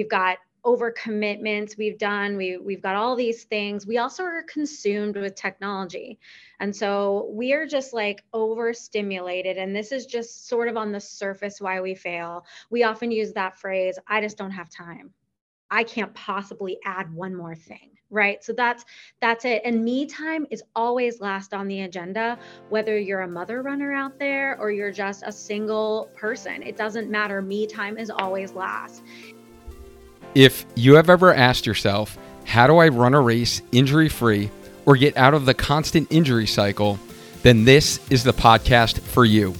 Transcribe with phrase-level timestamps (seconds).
[0.00, 2.38] we've got overcommitments we've done.
[2.38, 3.86] We we've got all these things.
[3.86, 6.18] We also are consumed with technology.
[6.58, 11.00] And so we are just like overstimulated and this is just sort of on the
[11.00, 12.46] surface why we fail.
[12.70, 15.12] We often use that phrase i just don't have time.
[15.70, 18.42] I can't possibly add one more thing right?
[18.42, 18.84] So that's
[19.20, 19.62] that's it.
[19.64, 22.38] And me time is always last on the agenda
[22.68, 26.60] whether you're a mother runner out there or you're just a single person.
[26.64, 27.40] It doesn't matter.
[27.40, 29.04] Me time is always last
[30.34, 34.50] if you have ever asked yourself, how do I run a race injury free
[34.86, 36.98] or get out of the constant injury cycle,
[37.42, 39.54] then this is the podcast for you.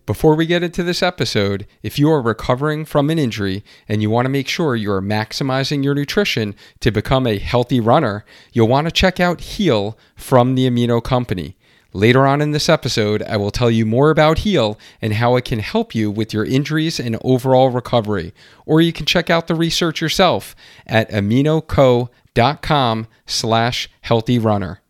[0.06, 4.08] Before we get into this episode, if you are recovering from an injury and you
[4.08, 8.68] want to make sure you are maximizing your nutrition to become a healthy runner, you'll
[8.68, 11.55] want to check out Heal from the Amino Company.
[11.96, 15.46] Later on in this episode, I will tell you more about Heal and how it
[15.46, 18.34] can help you with your injuries and overall recovery.
[18.66, 20.54] Or you can check out the research yourself
[20.86, 24.82] at aminoco.com slash healthy runner.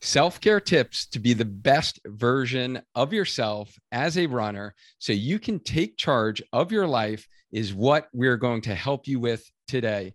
[0.00, 5.60] Self-care tips to be the best version of yourself as a runner so you can
[5.60, 10.14] take charge of your life is what we're going to help you with today.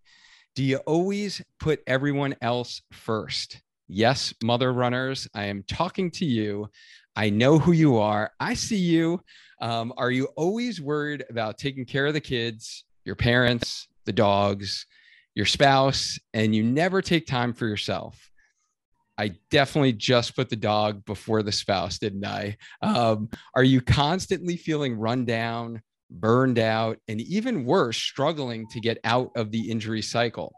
[0.55, 3.61] Do you always put everyone else first?
[3.94, 6.69] Yes, mother runners, I am talking to you.
[7.18, 8.31] I know who you are.
[8.40, 9.19] I see you.
[9.59, 14.85] Um, are you always worried about taking care of the kids, your parents, the dogs,
[15.35, 18.31] your spouse, and you never take time for yourself?
[19.18, 22.56] I definitely just put the dog before the spouse, didn't I?
[22.81, 29.00] Um, are you constantly feeling run down, burned out, and even worse, struggling to get
[29.03, 30.53] out of the injury cycle?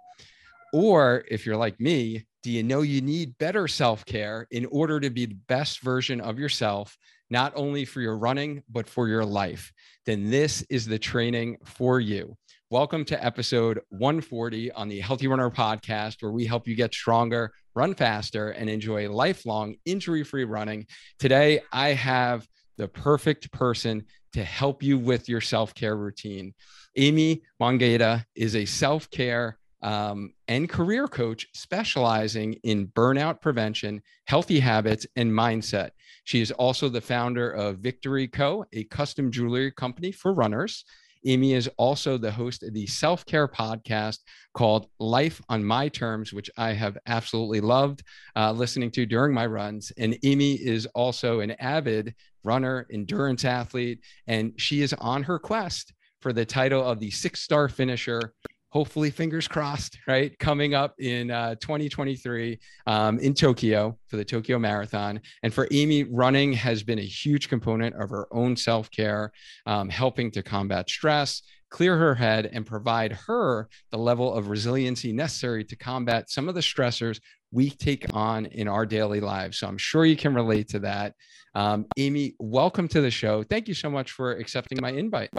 [0.72, 5.00] Or if you're like me, do you know you need better self care in order
[5.00, 6.98] to be the best version of yourself,
[7.30, 9.72] not only for your running, but for your life?
[10.06, 12.36] Then this is the training for you.
[12.70, 17.54] Welcome to episode 140 on the Healthy Runner podcast, where we help you get stronger,
[17.76, 20.86] run faster, and enjoy lifelong injury free running.
[21.20, 22.46] Today, I have
[22.78, 24.04] the perfect person
[24.34, 26.54] to help you with your self care routine.
[26.98, 34.60] Amy Mongeda is a self care um, and career coach specializing in burnout prevention, healthy
[34.60, 35.92] habits, and mindset.
[36.24, 40.86] She is also the founder of Victory Co., a custom jewelry company for runners.
[41.26, 44.20] Amy is also the host of the self care podcast
[44.54, 48.04] called Life on My Terms, which I have absolutely loved
[48.36, 49.92] uh, listening to during my runs.
[49.98, 55.94] And Amy is also an avid runner, endurance athlete, and she is on her quest
[56.22, 58.34] for the title of the six star finisher
[58.74, 64.58] hopefully fingers crossed right coming up in uh, 2023 um, in tokyo for the tokyo
[64.58, 65.22] marathon.
[65.44, 69.32] And for amy running has been a huge component of her own self-care
[69.68, 75.12] um, helping to combat stress clear her head and provide her the level of resiliency
[75.12, 77.20] necessary to combat some of the stressors
[77.52, 79.60] we take on in our daily lives.
[79.60, 81.14] So i'm sure you can relate to that.
[81.56, 83.44] Um, amy welcome to the show.
[83.44, 85.30] Thank you so much for accepting my invite.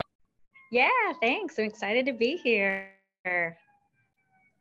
[0.71, 0.89] Yeah
[1.21, 1.59] thanks.
[1.59, 2.94] I'm excited to be here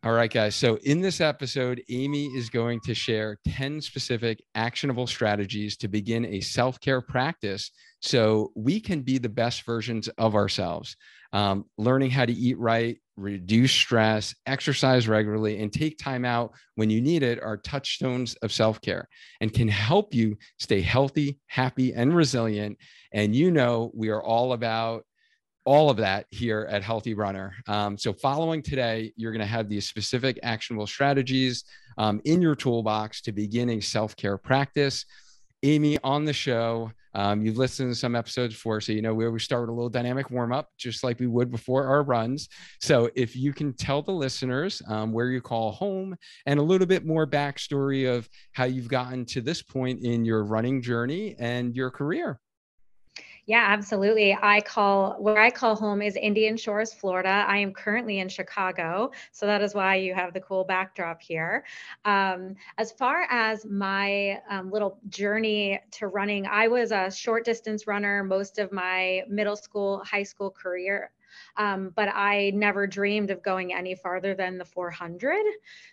[0.05, 0.55] all right, guys.
[0.55, 6.25] So, in this episode, Amy is going to share 10 specific actionable strategies to begin
[6.25, 7.71] a self care practice
[8.01, 10.97] so we can be the best versions of ourselves.
[11.31, 16.89] Um, learning how to eat right, reduce stress, exercise regularly, and take time out when
[16.89, 19.07] you need it are touchstones of self care
[19.39, 22.77] and can help you stay healthy, happy, and resilient.
[23.13, 25.05] And you know, we are all about
[25.65, 27.53] all of that here at Healthy Runner.
[27.67, 31.63] Um, so, following today, you're going to have these specific actionable strategies
[31.97, 35.05] um, in your toolbox to begin a self care practice.
[35.63, 39.31] Amy on the show Um, you've listened to some episodes before, so you know where
[39.31, 42.49] we start with a little dynamic warm up, just like we would before our runs.
[42.81, 46.15] So if you can tell the listeners um, where you call home
[46.47, 50.43] and a little bit more backstory of how you've gotten to this point in your
[50.43, 52.39] running journey and your career.
[53.45, 54.37] Yeah, absolutely.
[54.41, 57.43] I call where I call home is Indian Shores, Florida.
[57.47, 61.65] I am currently in Chicago, so that is why you have the cool backdrop here.
[62.05, 67.85] Um, as far as my um, little journey to running, I was a short distance
[67.85, 71.11] runner most of my middle school, high school career.
[71.57, 75.43] Um, but I never dreamed of going any farther than the 400.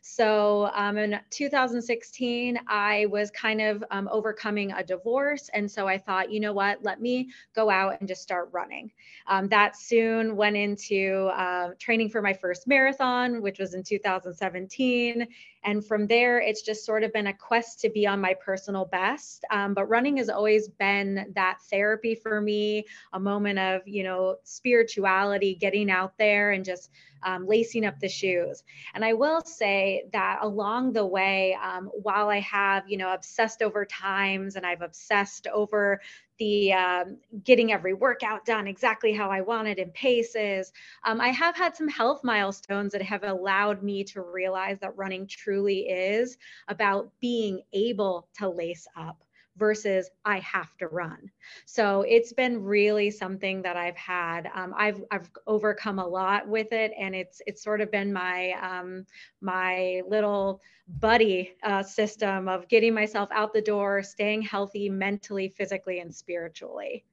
[0.03, 5.51] So um, in 2016, I was kind of um, overcoming a divorce.
[5.55, 8.91] And so I thought, you know what, let me go out and just start running.
[9.27, 15.27] Um, that soon went into uh, training for my first marathon, which was in 2017.
[15.63, 18.87] And from there, it's just sort of been a quest to be on my personal
[18.87, 19.45] best.
[19.51, 24.37] Um, but running has always been that therapy for me, a moment of, you know,
[24.45, 26.91] spirituality, getting out there and just
[27.23, 28.63] um, lacing up the shoes.
[28.95, 33.63] And I will say that along the way, um, while I have, you know, obsessed
[33.63, 36.01] over times and I've obsessed over
[36.39, 40.73] the um, getting every workout done exactly how I wanted in paces.
[41.05, 45.27] Um, I have had some health milestones that have allowed me to realize that running
[45.27, 46.39] truly is
[46.69, 49.23] about being able to lace up
[49.61, 51.31] versus I have to run.
[51.67, 54.51] So it's been really something that I've had.
[54.55, 58.53] Um, I've I've overcome a lot with it, and it's it's sort of been my
[58.61, 59.07] um,
[59.41, 60.61] my little
[60.99, 67.05] buddy uh, system of getting myself out the door, staying healthy mentally, physically, and spiritually.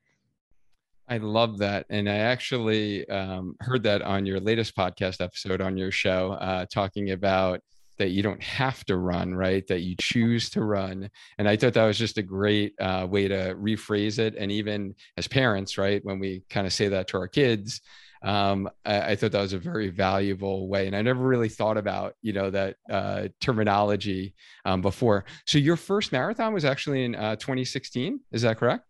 [1.09, 1.85] I love that.
[1.89, 6.65] And I actually um, heard that on your latest podcast episode on your show, uh,
[6.65, 7.61] talking about
[7.97, 9.65] that you don't have to run, right?
[9.67, 11.09] That you choose to run.
[11.37, 14.35] And I thought that was just a great uh, way to rephrase it.
[14.37, 17.81] And even as parents, right, when we kind of say that to our kids,
[18.23, 20.87] um, I, I, thought that was a very valuable way.
[20.87, 24.33] And I never really thought about, you know, that uh, terminology
[24.65, 25.25] um, before.
[25.45, 28.19] So your first marathon was actually in uh, 2016.
[28.31, 28.85] Is that correct?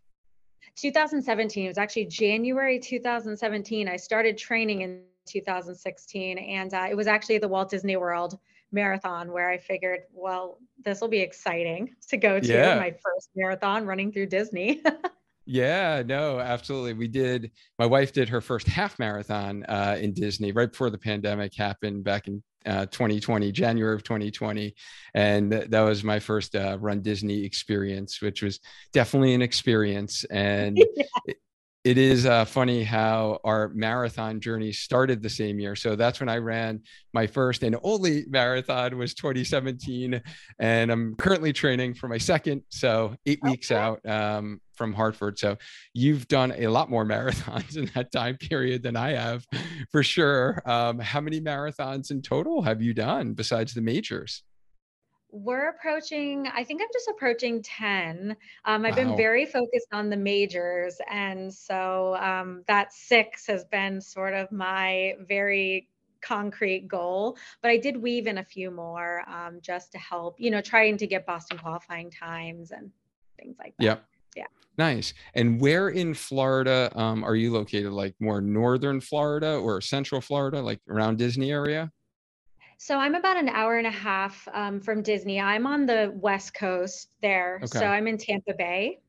[0.77, 1.65] 2017.
[1.65, 3.89] It was actually January 2017.
[3.89, 8.37] I started training in 2016, and uh, it was actually the Walt Disney World
[8.71, 12.75] marathon where I figured, well, this will be exciting to go to yeah.
[12.77, 14.81] my first marathon running through Disney.
[15.45, 16.93] yeah, no, absolutely.
[16.93, 20.97] We did, my wife did her first half marathon uh, in Disney right before the
[20.97, 24.75] pandemic happened back in uh, 2020, January of 2020.
[25.13, 28.59] And that was my first uh, Run Disney experience, which was
[28.91, 30.25] definitely an experience.
[30.25, 31.37] And yeah it
[31.95, 35.75] is uh, funny how our marathon journey started the same year.
[35.75, 36.81] So that's when I ran
[37.13, 40.19] my first and only marathon was 2017,
[40.57, 42.63] and I'm currently training for my second.
[42.69, 43.51] So eight okay.
[43.51, 45.37] weeks out um, from Hartford.
[45.37, 45.57] So
[45.93, 49.45] you've done a lot more marathons in that time period than I have,
[49.91, 50.61] for sure.
[50.65, 54.43] Um, how many marathons in total have you done besides the majors?
[55.29, 58.35] We're approaching i think i'm just approaching 10
[58.65, 59.03] um, i've wow.
[59.03, 64.51] been very focused on the majors and so um, that six has been sort of
[64.51, 65.89] my very
[66.21, 70.49] concrete goal but i did weave in a few more um, just to help you
[70.49, 72.91] know trying to get boston qualifying times and
[73.37, 73.83] things like that.
[73.83, 74.05] Yep.
[74.35, 74.45] Yeah.
[74.77, 75.13] Nice.
[75.33, 77.91] And where in florida um, are you located?
[77.91, 81.91] Like more northern florida or central florida like around disney area
[82.77, 85.39] so I'm about an hour and a half um, from Disney.
[85.39, 87.59] I'm on the west coast there.
[87.63, 87.79] Okay.
[87.79, 88.99] So I'm in Tampa Bay,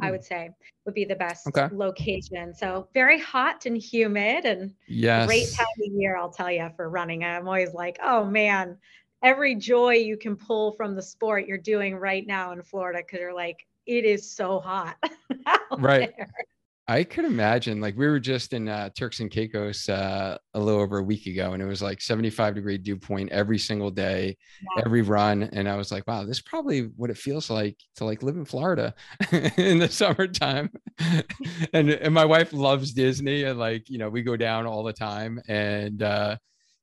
[0.00, 0.12] I hmm.
[0.12, 0.50] would say
[0.84, 1.68] would be the best okay.
[1.74, 2.54] location.
[2.54, 5.26] So very hot and humid and yes.
[5.26, 7.24] great time of year, I'll tell you, for running.
[7.24, 8.76] I'm always like, oh man,
[9.22, 13.20] every joy you can pull from the sport you're doing right now in Florida because
[13.20, 14.96] you're like, it is so hot.
[15.78, 16.12] right.
[16.16, 16.30] There.
[16.86, 20.80] I could imagine like we were just in uh, Turks and Caicos uh, a little
[20.80, 24.36] over a week ago, and it was like 75 degree dew point every single day,
[24.76, 24.82] yeah.
[24.84, 25.44] every run.
[25.44, 28.36] And I was like, wow, this is probably what it feels like to like live
[28.36, 28.94] in Florida
[29.56, 30.70] in the summertime.
[31.72, 34.92] and and my wife loves Disney, and like you know we go down all the
[34.92, 36.36] time, and uh,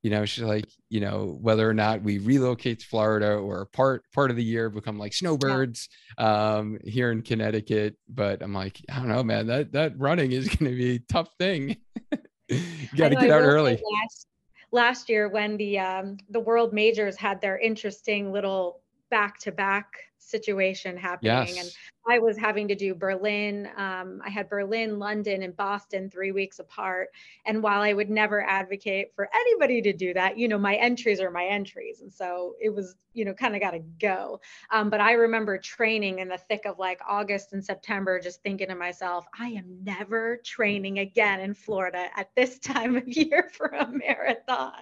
[0.03, 4.03] you know she's like you know whether or not we relocate to florida or part
[4.11, 6.55] part of the year become like snowbirds yeah.
[6.55, 10.47] um here in connecticut but i'm like i don't know man that that running is
[10.55, 11.75] going to be a tough thing
[12.49, 12.61] you
[12.95, 14.27] got to get out early last,
[14.71, 19.93] last year when the um the world majors had their interesting little back to back
[20.17, 21.55] situation happening.
[21.55, 21.57] Yes.
[21.57, 21.69] And
[22.07, 23.69] I was having to do Berlin.
[23.77, 27.09] Um, I had Berlin, London, and Boston three weeks apart.
[27.45, 31.21] And while I would never advocate for anybody to do that, you know, my entries
[31.21, 32.01] are my entries.
[32.01, 34.41] And so it was, you know, kind of got to go.
[34.71, 38.69] Um, but I remember training in the thick of like August and September, just thinking
[38.69, 43.67] to myself, I am never training again in Florida at this time of year for
[43.67, 44.73] a marathon.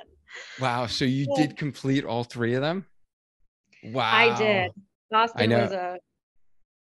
[0.60, 0.88] Wow.
[0.88, 1.48] So you yeah.
[1.48, 2.86] did complete all three of them?
[3.84, 4.10] Wow.
[4.12, 4.72] I did.
[5.12, 5.98] Boston was a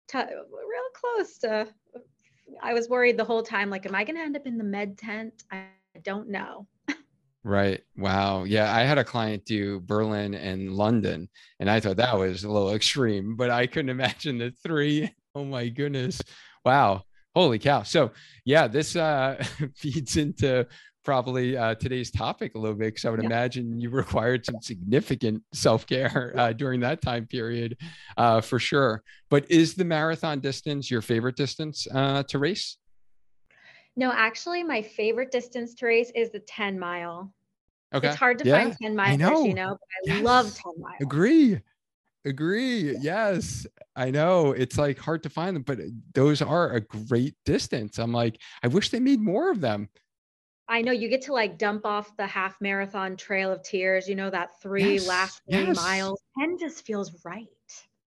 [0.09, 1.69] t- real close to.
[2.63, 3.71] I was worried the whole time.
[3.71, 5.45] Like, am I going to end up in the med tent?
[5.51, 5.67] I
[6.03, 6.67] don't know.
[7.45, 7.83] Right.
[7.97, 8.45] Wow.
[8.45, 8.75] Yeah.
[8.75, 11.29] I had a client do Berlin and London,
[11.61, 15.11] and I thought that was a little extreme, but I couldn't imagine the three.
[15.35, 16.21] Oh my goodness.
[16.65, 17.05] Wow.
[17.33, 17.85] Holy cow.
[17.85, 18.11] So,
[18.45, 19.41] yeah, this uh,
[19.77, 20.67] feeds into
[21.09, 23.29] probably uh, today's topic a little bit because I would yeah.
[23.29, 27.79] imagine you required some significant self care uh, during that time period
[28.19, 29.03] uh, for sure.
[29.31, 32.77] But is the marathon distance your favorite distance uh, to race?
[33.97, 37.33] No, actually, my favorite distance to race is the 10 mile.
[37.95, 38.09] Okay.
[38.09, 38.65] It's hard to yeah.
[38.65, 39.45] find 10 miles, know.
[39.47, 40.23] you know, but I yes.
[40.23, 40.97] love 10 miles.
[41.01, 41.59] Agree.
[42.27, 42.99] Agree.
[43.01, 43.67] Yes.
[43.97, 45.79] I know it's like hard to find them, but
[46.13, 47.97] those are a great distance.
[47.97, 49.89] I'm like, I wish they made more of them.
[50.69, 54.15] I know you get to like dump off the half marathon trail of tears, you
[54.15, 55.77] know, that three yes, last three yes.
[55.77, 56.21] miles.
[56.39, 57.47] 10 just feels right.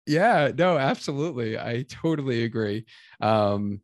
[0.05, 1.57] Yeah, no, absolutely.
[1.57, 2.85] I totally agree.
[3.21, 3.81] Um,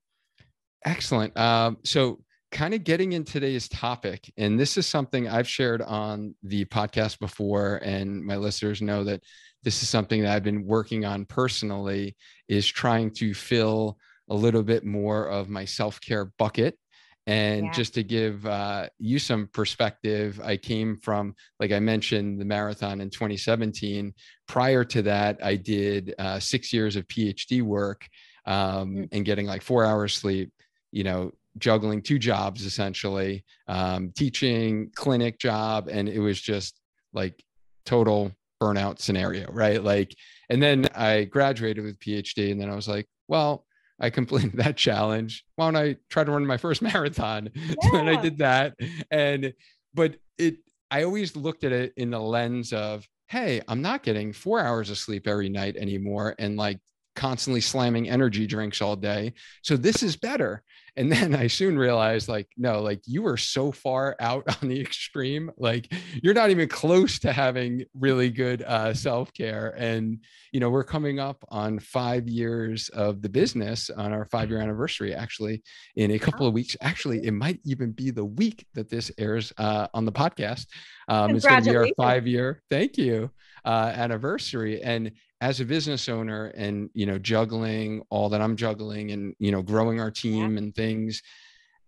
[0.84, 1.38] excellent.
[1.38, 2.20] Um, so
[2.52, 7.20] kind of getting in today's topic, and this is something I've shared on the podcast
[7.20, 9.22] before, and my listeners know that
[9.64, 12.16] this is something that I've been working on personally,
[12.48, 13.98] is trying to fill
[14.30, 16.78] a little bit more of my self-care bucket
[17.28, 17.72] and yeah.
[17.74, 23.02] just to give uh, you some perspective, I came from, like I mentioned, the marathon
[23.02, 24.14] in 2017.
[24.48, 28.08] Prior to that, I did uh, six years of PhD work
[28.46, 29.10] um, mm.
[29.12, 30.54] and getting like four hours sleep,
[30.94, 35.90] you know, juggling two jobs essentially, um, teaching, clinic job.
[35.92, 36.80] And it was just
[37.12, 37.44] like
[37.86, 38.32] total
[38.62, 39.84] burnout scenario, right?
[39.84, 40.16] Like,
[40.50, 43.66] and then I graduated with PhD, and then I was like, well,
[44.00, 45.44] I completed that challenge.
[45.56, 47.50] Why don't I try to run my first marathon?
[47.56, 47.76] Yeah.
[47.94, 48.76] and I did that.
[49.12, 49.54] And,
[49.94, 50.58] but it,
[50.90, 54.90] I always looked at it in the lens of, hey, I'm not getting four hours
[54.90, 56.36] of sleep every night anymore.
[56.40, 56.80] And like
[57.16, 59.34] constantly slamming energy drinks all day.
[59.64, 60.64] So this is better.
[60.98, 64.82] And then I soon realized, like, no, like you were so far out on the
[64.82, 69.76] extreme, like you're not even close to having really good uh, self care.
[69.78, 70.20] And,
[70.52, 74.60] you know, we're coming up on five years of the business on our five year
[74.60, 75.62] anniversary, actually,
[75.96, 76.76] in a couple of weeks.
[76.82, 80.66] Actually, it might even be the week that this airs uh, on the podcast.
[81.08, 83.32] Um, it's going to be our five year, thank you,
[83.64, 84.82] uh, anniversary.
[84.82, 89.52] And as a business owner and you know juggling all that i'm juggling and you
[89.52, 90.58] know growing our team yeah.
[90.58, 91.22] and things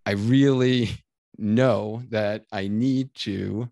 [0.06, 0.90] i really
[1.38, 3.68] know that i need to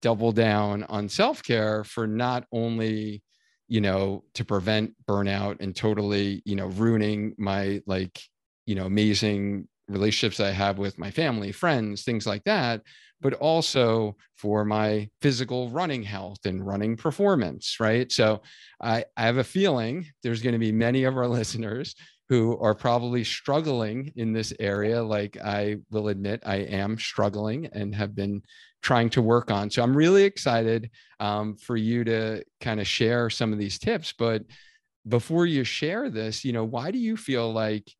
[0.00, 3.22] double down on self-care for not only
[3.68, 8.20] you know to prevent burnout and totally you know ruining my like
[8.66, 12.82] you know amazing relationships I have with my family, friends, things like that,
[13.20, 18.10] but also for my physical running health and running performance, right?
[18.10, 18.42] So
[18.80, 21.94] I, I have a feeling there's going to be many of our listeners
[22.28, 25.02] who are probably struggling in this area.
[25.02, 28.42] Like I will admit, I am struggling and have been
[28.82, 29.70] trying to work on.
[29.70, 34.12] So I'm really excited um, for you to kind of share some of these tips.
[34.18, 34.42] But
[35.06, 37.92] before you share this, you know, why do you feel like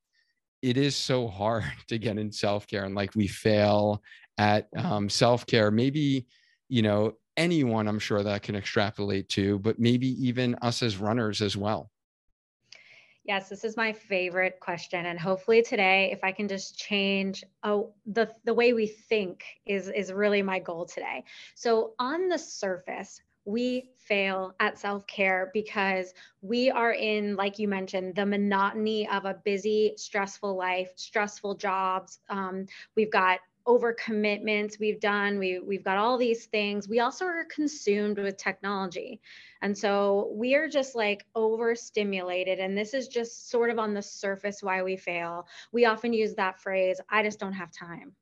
[0.63, 4.03] it is so hard to get in self-care and like we fail
[4.39, 6.27] at um, self-care maybe
[6.69, 11.43] you know anyone i'm sure that can extrapolate to but maybe even us as runners
[11.43, 11.91] as well
[13.25, 17.93] Yes, this is my favorite question, and hopefully today, if I can just change oh,
[18.05, 21.23] the the way we think is is really my goal today.
[21.55, 27.69] So on the surface, we fail at self care because we are in, like you
[27.69, 32.19] mentioned, the monotony of a busy, stressful life, stressful jobs.
[32.29, 35.39] Um, we've got over commitments we've done.
[35.39, 36.89] We we've got all these things.
[36.89, 39.21] We also are consumed with technology.
[39.61, 42.59] And so we are just like overstimulated.
[42.59, 45.47] And this is just sort of on the surface why we fail.
[45.71, 48.15] We often use that phrase i just don't have time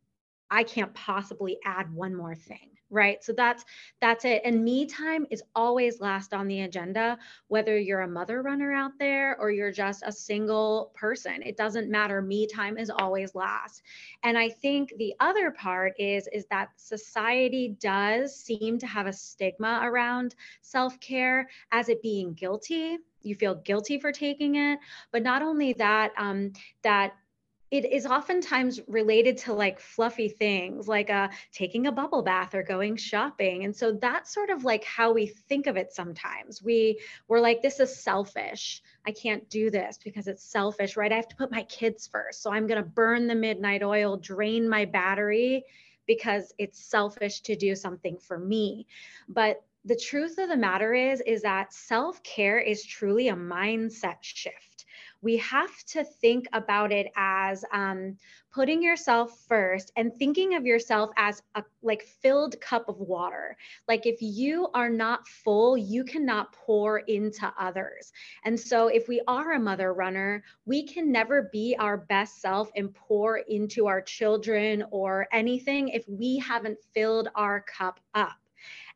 [0.51, 3.23] I can't possibly add one more thing right?
[3.23, 3.65] So that's
[4.01, 4.43] that's it.
[4.45, 8.93] And me time is always last on the agenda whether you're a mother runner out
[8.99, 11.43] there or you're just a single person.
[11.43, 12.21] It doesn't matter.
[12.21, 13.83] Me time is always last.
[14.23, 19.13] And i think the other part is is that society does seem to have a
[19.13, 22.99] stigma around self-care as it being guilty.
[23.23, 24.79] You feel guilty for taking it.
[25.13, 26.53] But not only that um,
[26.83, 27.13] that
[27.71, 32.63] it is oftentimes related to like fluffy things like uh, taking a bubble bath or
[32.63, 36.63] going shopping and so that's sort of like how we think of it sometimes.
[36.63, 38.83] We we're like this is selfish.
[39.07, 41.13] I can't do this because it's selfish right?
[41.13, 44.17] I have to put my kids first so i'm going to burn the midnight oil
[44.17, 45.65] drain my battery
[46.11, 48.85] because it's selfish to do something for me.
[49.29, 54.70] But the truth of the matter is is that self-care is truly a mindset shift
[55.23, 58.17] we have to think about it as um,
[58.53, 63.57] putting yourself first and thinking of yourself as a like filled cup of water.
[63.87, 68.13] Like if you are not full you cannot pour into others.
[68.45, 72.71] And so if we are a mother runner we can never be our best self
[72.75, 78.40] and pour into our children or anything if we haven't filled our cup up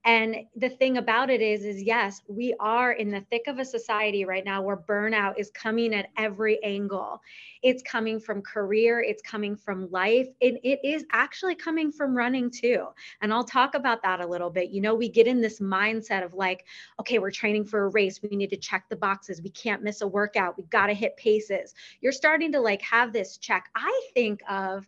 [0.07, 3.65] and the thing about it is, is yes, we are in the thick of a
[3.65, 7.23] society right now where burnout is coming at every angle.
[7.63, 12.51] It's coming from career, it's coming from life, and it is actually coming from running
[12.51, 12.89] too.
[13.23, 14.69] And I'll talk about that a little bit.
[14.69, 16.67] You know, we get in this mindset of like,
[17.01, 18.21] okay, we're training for a race.
[18.23, 19.41] We need to check the boxes.
[19.41, 20.59] We can't miss a workout.
[20.59, 21.75] We've got to hit paces.
[22.03, 23.71] You're starting to like have this check.
[23.75, 24.87] I think of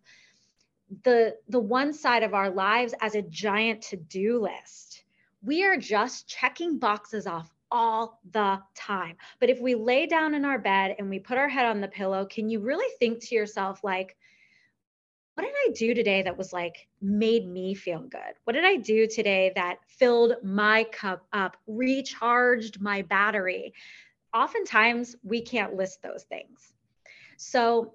[1.05, 5.05] the the one side of our lives as a giant to-do list
[5.47, 9.17] we are just checking boxes off all the time.
[9.41, 11.89] But if we lay down in our bed and we put our head on the
[11.89, 14.17] pillow, can you really think to yourself, like,
[15.35, 18.35] what did I do today that was like made me feel good?
[18.45, 23.75] What did I do today that filled my cup up, recharged my battery?
[24.35, 26.73] Oftentimes, we can't list those things.
[27.37, 27.95] So,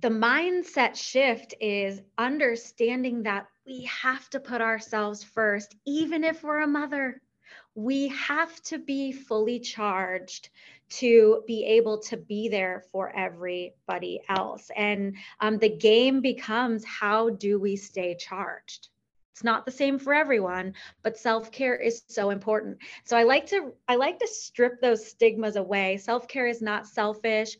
[0.00, 6.60] the mindset shift is understanding that we have to put ourselves first, even if we're
[6.60, 7.20] a mother.
[7.74, 10.50] We have to be fully charged
[10.88, 14.70] to be able to be there for everybody else.
[14.76, 18.88] And um, the game becomes how do we stay charged?
[19.32, 22.78] It's not the same for everyone, but self-care is so important.
[23.04, 25.98] So I like to I like to strip those stigmas away.
[25.98, 27.58] Self-care is not selfish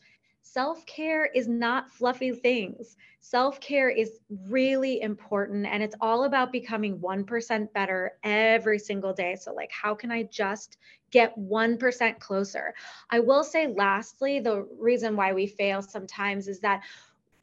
[0.57, 2.97] self care is not fluffy things.
[3.19, 9.35] Self care is really important and it's all about becoming 1% better every single day.
[9.35, 10.77] So, like, how can I just
[11.11, 12.73] get 1% closer?
[13.11, 16.81] I will say, lastly, the reason why we fail sometimes is that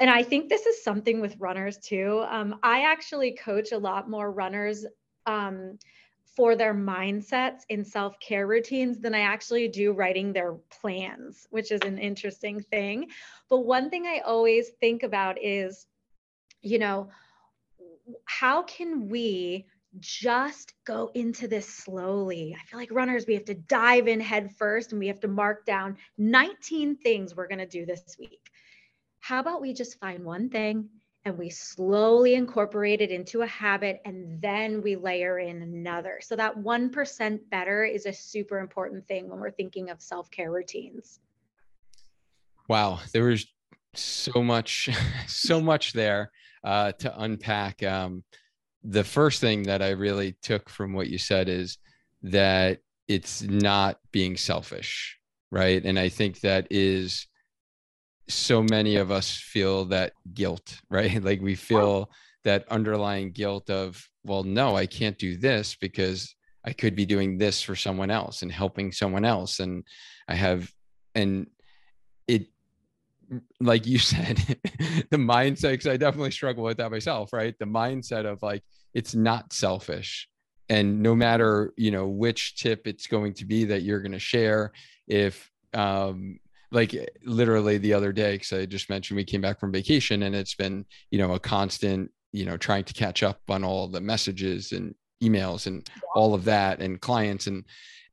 [0.01, 2.25] and I think this is something with runners too.
[2.29, 4.85] Um, I actually coach a lot more runners
[5.25, 5.79] um,
[6.37, 11.71] for their mindsets in self care routines than I actually do writing their plans, which
[11.71, 13.09] is an interesting thing.
[13.49, 15.87] But one thing I always think about is,
[16.63, 17.11] you know,
[18.27, 19.67] how can we
[20.01, 22.57] just go into this slowly.
[22.59, 25.29] I feel like runners, we have to dive in head first and we have to
[25.29, 28.51] mark down 19 things we're going to do this week.
[29.21, 30.89] How about we just find one thing
[31.25, 36.21] and we slowly incorporate it into a habit and then we layer in another.
[36.23, 41.21] So that 1% better is a super important thing when we're thinking of self-care routines.
[42.69, 43.47] Wow, there was
[43.95, 44.91] so much
[45.27, 46.31] so much there
[46.63, 47.83] uh, to unpack.
[47.83, 48.25] Um,
[48.83, 51.79] the first thing that I really took from what you said is
[52.23, 55.19] that it's not being selfish,
[55.51, 55.83] right?
[55.85, 57.27] And I think that is
[58.29, 61.23] so many of us feel that guilt, right?
[61.23, 62.11] Like we feel
[62.45, 66.35] that underlying guilt of, well, no, I can't do this because
[66.65, 69.61] I could be doing this for someone else and helping someone else.
[69.61, 69.85] And
[70.29, 70.71] I have,
[71.15, 71.49] and
[72.27, 72.49] it,
[73.61, 74.39] like you said,
[75.11, 77.59] the mindset, because I definitely struggle with that myself, right?
[77.59, 78.63] The mindset of like,
[78.95, 80.29] it's not selfish.
[80.71, 84.19] And no matter, you know, which tip it's going to be that you're going to
[84.19, 84.73] share,
[85.07, 86.39] if, um,
[86.71, 90.25] like eh, literally the other day because i just mentioned we came back from vacation
[90.25, 93.89] and it's been you know a constant you know trying to catch up on all
[93.89, 97.65] the messages and emails and all of that and clients and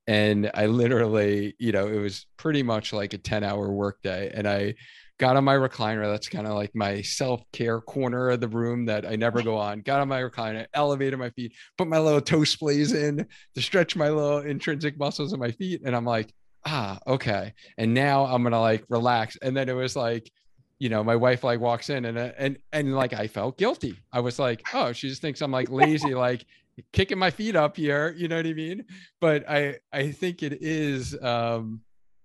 [0.07, 4.47] and i literally you know it was pretty much like a 10 hour workday and
[4.47, 4.73] i
[5.19, 9.05] got on my recliner that's kind of like my self-care corner of the room that
[9.05, 12.39] i never go on got on my recliner elevated my feet put my little toe
[12.39, 16.33] splays in to stretch my little intrinsic muscles in my feet and i'm like
[16.65, 17.53] ah, okay.
[17.77, 19.37] And now I'm gonna like relax.
[19.41, 20.31] And then it was like,
[20.79, 23.99] you know, my wife like walks in and uh, and and like I felt guilty.
[24.11, 26.45] I was like, oh, she just thinks I'm like lazy, like
[26.93, 28.13] kicking my feet up here.
[28.17, 28.85] You know what I mean?
[29.19, 31.81] But I I think it is um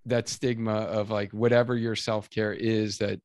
[0.07, 3.21] that stigma of like whatever your self care is that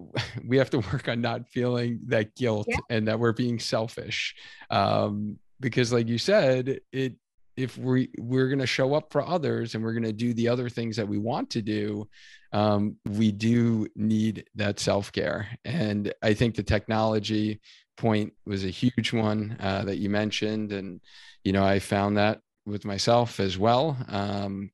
[0.46, 2.76] we have to work on not feeling that guilt yeah.
[2.90, 4.34] and that we're being selfish
[4.70, 7.14] um, because like you said it
[7.58, 10.48] if we we're going to show up for others and we're going to do the
[10.48, 12.08] other things that we want to do
[12.52, 15.48] um, we do need that self-care.
[15.64, 17.60] And i think the technology
[17.96, 20.72] point was a huge one uh, that you mentioned.
[20.72, 21.00] And
[21.44, 23.96] you know i found that with myself as well.
[24.08, 24.70] Um,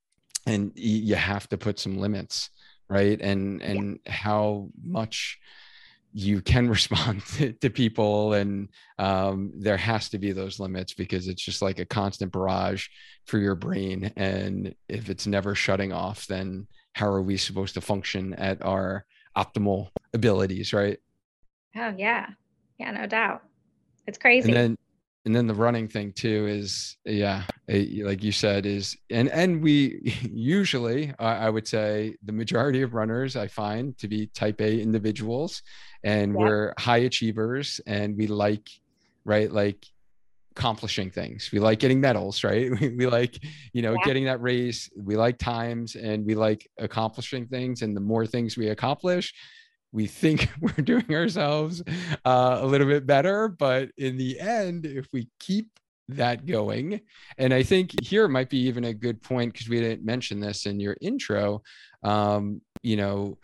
[0.46, 2.50] and you have to put some limits
[2.88, 3.20] right?
[3.20, 4.12] And and yeah.
[4.12, 5.38] how much
[6.14, 11.28] you can respond to, to people and um, there has to be those limits because
[11.28, 12.86] it's just like a constant barrage
[13.26, 17.80] for your brain and if it's never shutting off then how are we supposed to
[17.80, 19.04] function at our
[19.36, 20.98] optimal abilities right?
[21.76, 22.28] Oh yeah.
[22.78, 23.42] Yeah no doubt.
[24.06, 24.48] It's crazy.
[24.48, 24.78] and then
[25.24, 30.14] and then the running thing too is yeah like you said is and and we
[30.32, 35.62] usually i would say the majority of runners i find to be type a individuals
[36.04, 36.38] and yeah.
[36.38, 38.68] we're high achievers and we like
[39.24, 39.86] right like
[40.56, 43.38] accomplishing things we like getting medals right we, we like
[43.72, 44.04] you know yeah.
[44.04, 48.56] getting that race we like times and we like accomplishing things and the more things
[48.56, 49.34] we accomplish
[49.94, 51.82] we think we're doing ourselves
[52.24, 55.70] uh, a little bit better but in the end if we keep
[56.08, 57.00] that going
[57.38, 60.66] and i think here might be even a good point because we didn't mention this
[60.66, 61.62] in your intro
[62.02, 63.38] um, you know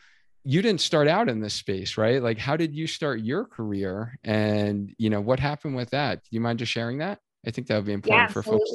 [0.45, 2.23] you didn't start out in this space right?
[2.23, 4.19] Like how did you start your career?
[4.25, 6.23] And you know what happened with that?
[6.23, 7.19] Do you mind just sharing that?
[7.47, 8.71] I think that would be important yeah, for folks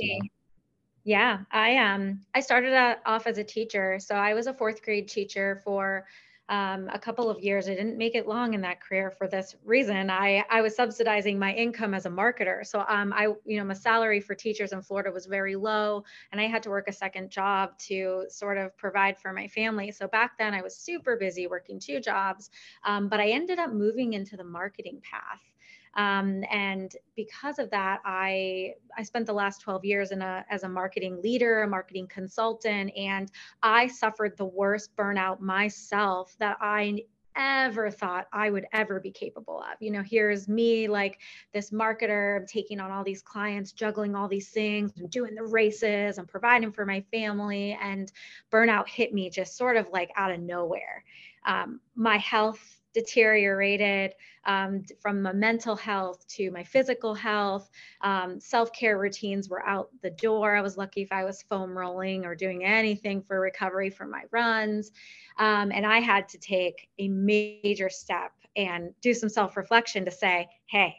[1.07, 2.73] yeah i um i started
[3.05, 3.99] off as a teacher.
[3.99, 6.05] So i was a fourth grade teacher for
[6.49, 7.67] um, a couple of years.
[7.67, 10.09] I didn't make it long in that career for this reason.
[10.09, 12.65] I, I was subsidizing my income as a marketer.
[12.65, 16.39] So um, I, you know, my salary for teachers in Florida was very low and
[16.39, 19.91] I had to work a second job to sort of provide for my family.
[19.91, 22.51] So back then I was super busy working two jobs,
[22.83, 25.41] um, but I ended up moving into the marketing path.
[25.95, 30.63] Um, and because of that, I I spent the last 12 years in a as
[30.63, 33.31] a marketing leader, a marketing consultant, and
[33.63, 37.03] I suffered the worst burnout myself that I
[37.35, 39.81] ever thought I would ever be capable of.
[39.81, 41.19] You know, here's me like
[41.53, 45.43] this marketer, I'm taking on all these clients, juggling all these things, I'm doing the
[45.43, 48.11] races, I'm providing for my family, and
[48.51, 51.03] burnout hit me just sort of like out of nowhere.
[51.45, 54.13] Um, my health deteriorated
[54.45, 57.69] um, from my mental health to my physical health.
[58.01, 60.55] Um, Self care routines were out the door.
[60.55, 64.23] I was lucky if I was foam rolling or doing anything for recovery from my
[64.31, 64.91] runs.
[65.37, 70.11] Um, and I had to take a major step and do some self reflection to
[70.11, 70.95] say, hey,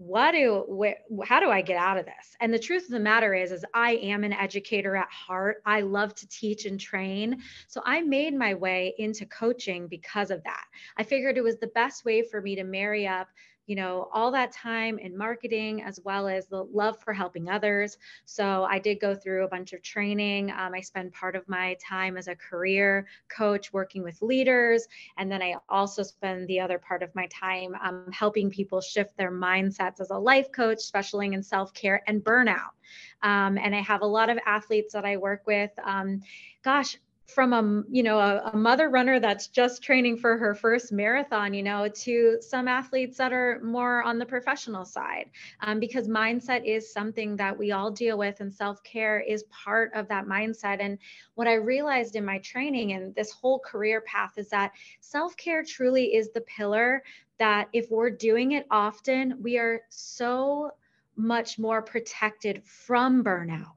[0.00, 0.94] what do
[1.26, 2.34] how do i get out of this?
[2.40, 5.60] And the truth of the matter is is i am an educator at heart.
[5.66, 7.42] I love to teach and train.
[7.68, 10.64] So i made my way into coaching because of that.
[10.96, 13.28] I figured it was the best way for me to marry up
[13.70, 17.98] you know, all that time in marketing as well as the love for helping others.
[18.24, 20.50] So I did go through a bunch of training.
[20.50, 24.88] Um, I spend part of my time as a career coach working with leaders.
[25.18, 29.16] And then I also spend the other part of my time um, helping people shift
[29.16, 32.74] their mindsets as a life coach, specializing in self care and burnout.
[33.22, 35.70] Um, and I have a lot of athletes that I work with.
[35.84, 36.22] Um,
[36.64, 36.96] gosh,
[37.30, 41.54] from a you know a, a, mother runner that's just training for her first marathon
[41.54, 45.30] you know to some athletes that are more on the professional side.
[45.60, 50.08] Um, because mindset is something that we all deal with and self-care is part of
[50.08, 50.78] that mindset.
[50.80, 50.98] And
[51.34, 56.14] what i realized in my training and this whole career path is that self-care truly
[56.14, 57.02] is the pillar
[57.38, 60.70] that if we're doing it often we are so
[61.16, 63.76] much more protected from burnout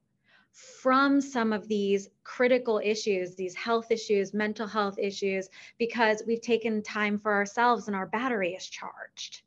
[0.54, 6.80] from some of these critical issues, these health issues, mental health issues, because we've taken
[6.80, 9.42] time for ourselves and our battery is charged.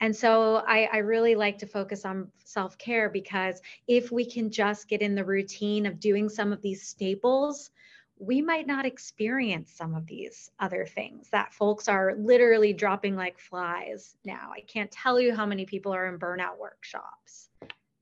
[0.00, 4.50] And so I, I really like to focus on self care because if we can
[4.50, 7.70] just get in the routine of doing some of these staples,
[8.18, 13.38] we might not experience some of these other things that folks are literally dropping like
[13.38, 14.50] flies now.
[14.54, 17.48] I can't tell you how many people are in burnout workshops.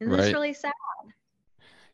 [0.00, 0.16] And right.
[0.16, 0.72] that's really sad.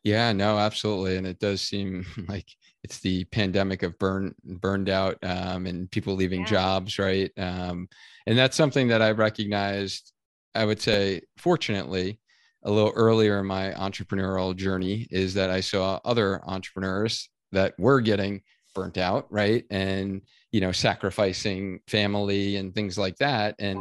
[0.03, 1.17] Yeah, no, absolutely.
[1.17, 2.47] And it does seem like
[2.83, 6.47] it's the pandemic of burn burned out um, and people leaving yeah.
[6.47, 7.31] jobs, right?
[7.37, 7.87] Um,
[8.25, 10.11] and that's something that I recognized,
[10.55, 12.19] I would say, fortunately,
[12.63, 18.01] a little earlier in my entrepreneurial journey is that I saw other entrepreneurs that were
[18.01, 18.41] getting
[18.73, 19.65] burnt out, right?
[19.69, 23.55] And you know, sacrificing family and things like that.
[23.59, 23.79] And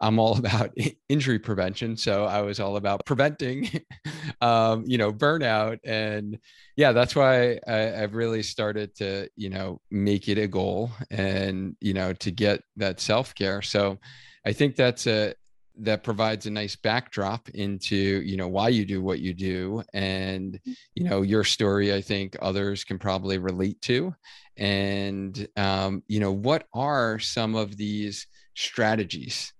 [0.00, 0.74] I'm all about
[1.08, 1.96] injury prevention.
[1.96, 3.68] So I was all about preventing,
[4.40, 5.78] um, you know, burnout.
[5.84, 6.38] And
[6.76, 11.76] yeah, that's why I, I've really started to, you know, make it a goal and,
[11.80, 13.62] you know, to get that self care.
[13.62, 13.98] So
[14.46, 15.34] I think that's a,
[15.78, 20.60] that provides a nice backdrop into you know why you do what you do and
[20.94, 24.14] you know your story i think others can probably relate to.
[24.56, 29.52] And um, you know what are some of these strategies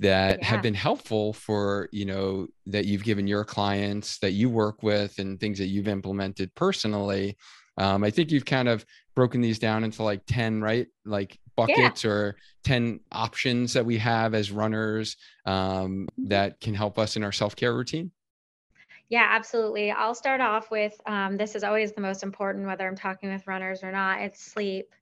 [0.00, 0.46] that yeah.
[0.46, 5.18] have been helpful for you know that you've given your clients that you work with
[5.18, 7.36] and things that you've implemented personally?
[7.78, 10.86] Um, i think you've kind of broken these down into like 10 right?
[11.04, 12.10] Like buckets yeah.
[12.10, 15.16] or 10 options that we have as runners
[15.46, 16.28] um, mm-hmm.
[16.28, 18.10] that can help us in our self-care routine
[19.08, 19.92] yeah, absolutely.
[19.92, 23.46] I'll start off with um, this is always the most important, whether I'm talking with
[23.46, 24.20] runners or not.
[24.20, 24.92] It's sleep.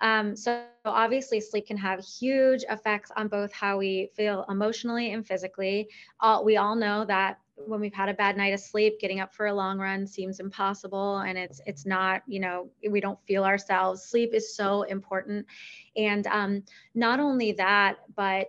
[0.00, 5.26] Um, so obviously, sleep can have huge effects on both how we feel emotionally and
[5.26, 5.88] physically.
[6.20, 9.34] Uh, we all know that when we've had a bad night of sleep, getting up
[9.34, 12.22] for a long run seems impossible, and it's it's not.
[12.26, 14.02] You know, we don't feel ourselves.
[14.02, 15.46] Sleep is so important,
[15.96, 16.62] and um,
[16.94, 18.48] not only that, but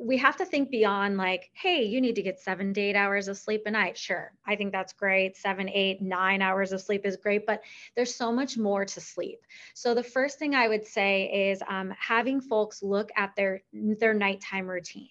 [0.00, 3.26] we have to think beyond like, hey, you need to get seven to eight hours
[3.26, 3.98] of sleep a night.
[3.98, 5.36] Sure, I think that's great.
[5.36, 7.62] Seven, eight, nine hours of sleep is great, but
[7.96, 9.40] there's so much more to sleep.
[9.74, 14.14] So the first thing I would say is um, having folks look at their their
[14.14, 15.10] nighttime routine.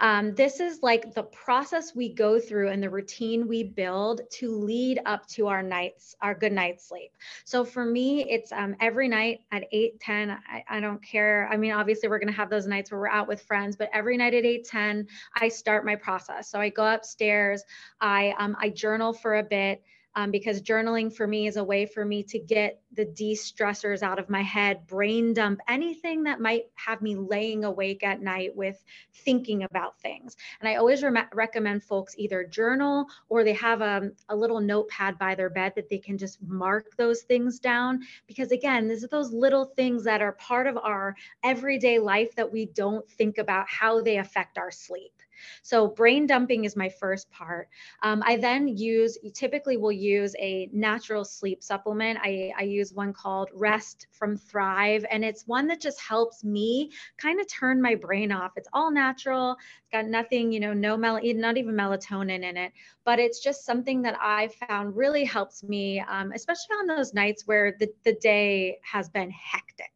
[0.00, 4.54] Um, this is like the process we go through and the routine we build to
[4.54, 7.12] lead up to our nights, our good night's sleep.
[7.44, 10.30] So for me, it's um, every night at 8, 10.
[10.30, 11.48] I, I don't care.
[11.50, 13.90] I mean, obviously, we're going to have those nights where we're out with friends, but
[13.92, 16.48] every night at 8, 10, I start my process.
[16.48, 17.64] So I go upstairs,
[18.00, 19.82] I, um, I journal for a bit
[20.14, 24.02] um, because journaling for me is a way for me to get the de stressors
[24.02, 28.56] out of my head, brain dump anything that might have me laying awake at night
[28.56, 30.36] with thinking about things.
[30.60, 34.60] And I always re- recommend folks either journal or they have a, um, a little
[34.60, 38.00] notepad by their bed that they can just mark those things down.
[38.26, 42.50] Because again, these are those little things that are part of our everyday life that
[42.52, 45.17] we don't think about how they affect our sleep.
[45.62, 47.68] So brain dumping is my first part.
[48.02, 52.18] Um, I then use, typically will use a natural sleep supplement.
[52.22, 56.90] I, I use one called Rest from Thrive, and it's one that just helps me
[57.16, 58.52] kind of turn my brain off.
[58.56, 59.52] It's all natural.
[59.52, 62.72] It's got nothing, you know, no mel, not even melatonin in it,
[63.04, 67.46] but it's just something that I found really helps me, um, especially on those nights
[67.46, 69.92] where the, the day has been hectic.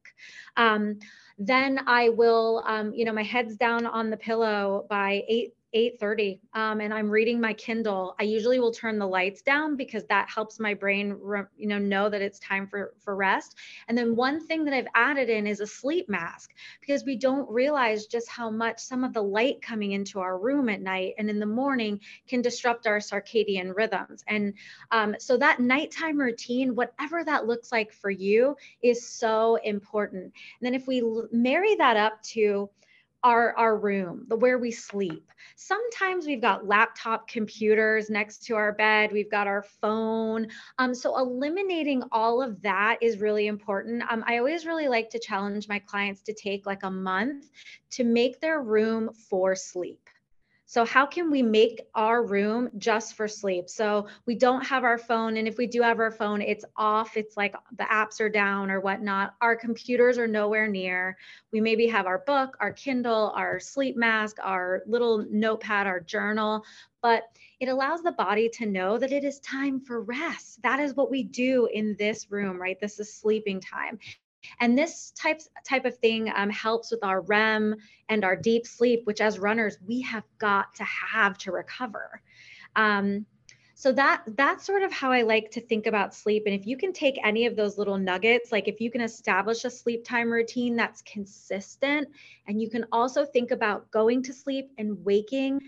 [0.56, 0.98] Um,
[1.38, 6.40] then I will, um, you know, my head's down on the pillow by 8 8:30
[6.54, 8.14] um, and I'm reading my Kindle.
[8.20, 11.78] I usually will turn the lights down because that helps my brain, re- you know,
[11.78, 13.56] know that it's time for for rest.
[13.88, 17.48] And then one thing that I've added in is a sleep mask because we don't
[17.50, 21.30] realize just how much some of the light coming into our room at night and
[21.30, 24.24] in the morning can disrupt our circadian rhythms.
[24.28, 24.54] And
[24.90, 30.24] um, so that nighttime routine, whatever that looks like for you, is so important.
[30.24, 32.68] And then if we l- marry that up to
[33.24, 35.30] our our room the where we sleep.
[35.56, 40.48] Sometimes we've got laptop computers next to our bed we've got our phone.
[40.78, 44.02] Um, so eliminating all of that is really important.
[44.10, 47.50] Um, i always really like to challenge my clients to take like a month
[47.90, 50.01] to make their room for sleep
[50.72, 53.68] so, how can we make our room just for sleep?
[53.68, 55.36] So, we don't have our phone.
[55.36, 57.18] And if we do have our phone, it's off.
[57.18, 59.34] It's like the apps are down or whatnot.
[59.42, 61.18] Our computers are nowhere near.
[61.52, 66.64] We maybe have our book, our Kindle, our sleep mask, our little notepad, our journal,
[67.02, 67.24] but
[67.60, 70.62] it allows the body to know that it is time for rest.
[70.62, 72.80] That is what we do in this room, right?
[72.80, 73.98] This is sleeping time.
[74.60, 77.76] And this type, type of thing um, helps with our REM
[78.08, 82.20] and our deep sleep, which as runners, we have got to have to recover.
[82.76, 83.26] Um,
[83.74, 86.44] so that that's sort of how I like to think about sleep.
[86.46, 89.64] And if you can take any of those little nuggets, like if you can establish
[89.64, 92.06] a sleep time routine that's consistent,
[92.46, 95.60] and you can also think about going to sleep and waking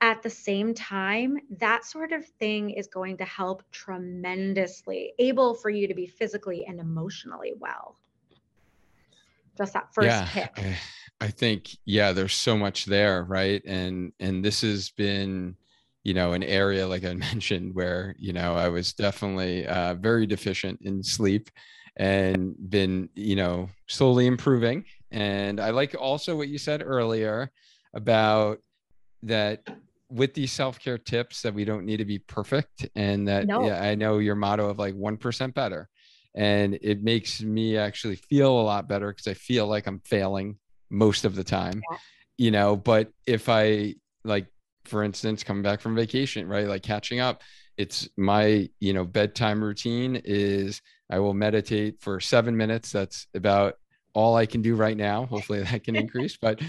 [0.00, 5.70] at the same time, that sort of thing is going to help tremendously, able for
[5.70, 7.96] you to be physically and emotionally well
[9.60, 10.76] just that first yeah, pick.
[11.20, 13.62] I think yeah there's so much there right?
[13.66, 15.56] And and this has been
[16.02, 20.26] you know an area like i mentioned where you know i was definitely uh, very
[20.26, 21.50] deficient in sleep
[21.96, 24.84] and been you know slowly improving.
[25.10, 27.50] And i like also what you said earlier
[27.94, 28.60] about
[29.24, 29.66] that
[30.08, 33.66] with these self-care tips that we don't need to be perfect and that no.
[33.66, 35.88] yeah, i know your motto of like 1% better
[36.34, 40.58] and it makes me actually feel a lot better because I feel like I'm failing
[40.90, 41.98] most of the time, yeah.
[42.38, 42.76] you know.
[42.76, 44.46] But if I like,
[44.84, 47.42] for instance, coming back from vacation, right, like catching up,
[47.76, 52.92] it's my you know bedtime routine is I will meditate for seven minutes.
[52.92, 53.74] That's about
[54.12, 55.26] all I can do right now.
[55.26, 56.60] Hopefully that can increase, but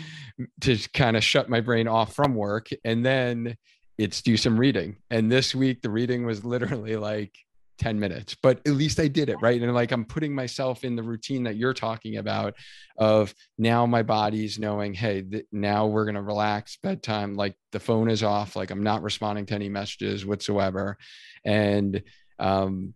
[0.61, 2.69] to kind of shut my brain off from work.
[2.83, 3.57] And then
[3.97, 4.97] it's do some reading.
[5.09, 7.33] And this week, the reading was literally like
[7.81, 9.37] 10 minutes, but at least I did it.
[9.41, 9.59] Right.
[9.59, 12.53] And like I'm putting myself in the routine that you're talking about
[12.95, 17.33] of now my body's knowing, hey, th- now we're going to relax bedtime.
[17.33, 18.55] Like the phone is off.
[18.55, 20.95] Like I'm not responding to any messages whatsoever.
[21.43, 22.03] And,
[22.37, 22.93] um,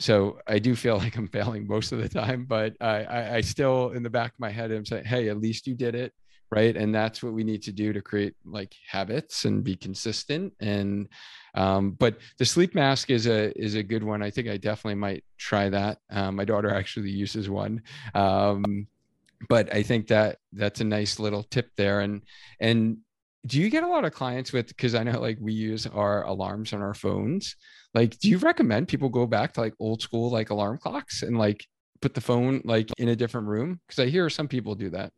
[0.00, 3.40] so I do feel like I'm failing most of the time, but I, I, I
[3.40, 6.12] still in the back of my head I'm saying, hey, at least you did it,
[6.54, 6.76] right?
[6.76, 10.52] And that's what we need to do to create like habits and be consistent.
[10.60, 11.08] And
[11.54, 14.22] um, but the sleep mask is a is a good one.
[14.22, 15.98] I think I definitely might try that.
[16.10, 17.82] Um, my daughter actually uses one.
[18.14, 18.86] Um,
[19.48, 22.00] but I think that that's a nice little tip there.
[22.00, 22.22] And
[22.60, 22.98] and
[23.46, 26.24] do you get a lot of clients with because I know like we use our
[26.24, 27.56] alarms on our phones
[27.94, 31.38] like do you recommend people go back to like old school like alarm clocks and
[31.38, 31.66] like
[32.00, 35.12] put the phone like in a different room because i hear some people do that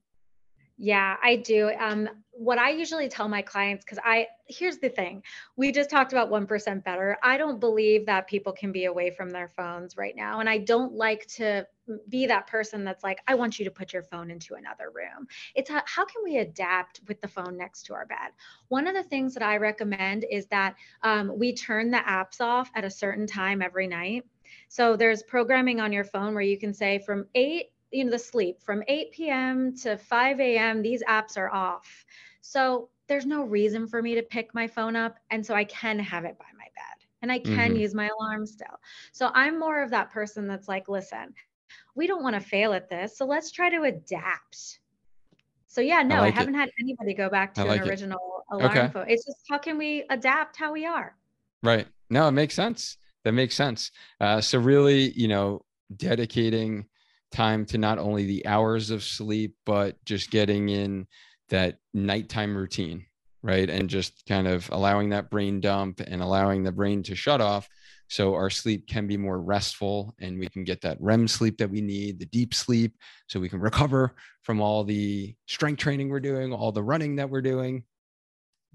[0.79, 1.71] yeah, I do.
[1.79, 5.23] Um, what I usually tell my clients, because I, here's the thing
[5.57, 7.17] we just talked about 1% better.
[7.23, 10.41] I don't believe that people can be away from their phones right now.
[10.41, 11.67] And I don't like to
[12.11, 15.27] be that person that's like, I want you to put your phone into another room.
[15.55, 18.33] It's how, how can we adapt with the phone next to our bed?
[18.69, 22.71] One of the things that I recommend is that um, we turn the apps off
[22.75, 24.25] at a certain time every night.
[24.69, 28.19] So there's programming on your phone where you can say from 8 you know the
[28.19, 29.75] sleep from 8 p.m.
[29.79, 30.83] to 5 a.m.
[30.83, 32.05] These apps are off.
[32.43, 35.99] So there's no reason for me to pick my phone up, and so I can
[35.99, 37.77] have it by my bed, and I can mm-hmm.
[37.77, 38.81] use my alarm still.
[39.13, 41.35] So I'm more of that person that's like, listen,
[41.95, 44.81] we don't want to fail at this, so let's try to adapt.
[45.69, 46.59] So yeah, no, I, like I haven't it.
[46.59, 48.55] had anybody go back to like an original it.
[48.55, 48.89] alarm okay.
[48.93, 49.07] phone.
[49.09, 51.17] It's just how can we adapt how we are?
[51.63, 51.87] Right.
[52.11, 52.99] No, it makes sense.
[53.25, 53.91] That makes sense.
[54.21, 55.65] Uh, so really, you know,
[55.97, 56.87] dedicating
[57.33, 61.07] time to not only the hours of sleep, but just getting in
[61.49, 63.07] that nighttime routine,
[63.43, 63.69] right?
[63.69, 67.69] And just kind of allowing that brain dump and allowing the brain to shut off
[68.09, 71.71] so our sleep can be more restful and we can get that REM sleep that
[71.71, 76.21] we need, the deep sleep, so we can recover from all the strength training we're
[76.21, 77.85] doing, all the running that we're doing.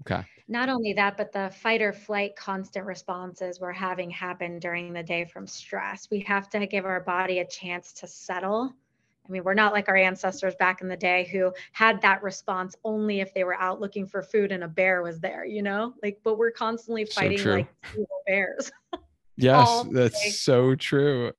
[0.02, 0.24] Okay.
[0.52, 5.02] Not only that, but the fight or flight constant responses we're having happen during the
[5.02, 6.08] day from stress.
[6.10, 8.70] We have to give our body a chance to settle.
[9.26, 12.76] I mean, we're not like our ancestors back in the day who had that response
[12.84, 15.94] only if they were out looking for food and a bear was there, you know?
[16.02, 17.68] Like, but we're constantly fighting so like
[18.26, 18.70] bears.
[19.38, 21.32] yes, that's so true.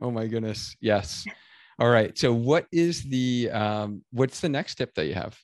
[0.00, 0.74] Oh my goodness.
[0.80, 1.26] Yes.
[1.78, 2.16] All right.
[2.16, 5.38] So what is the um what's the next tip that you have?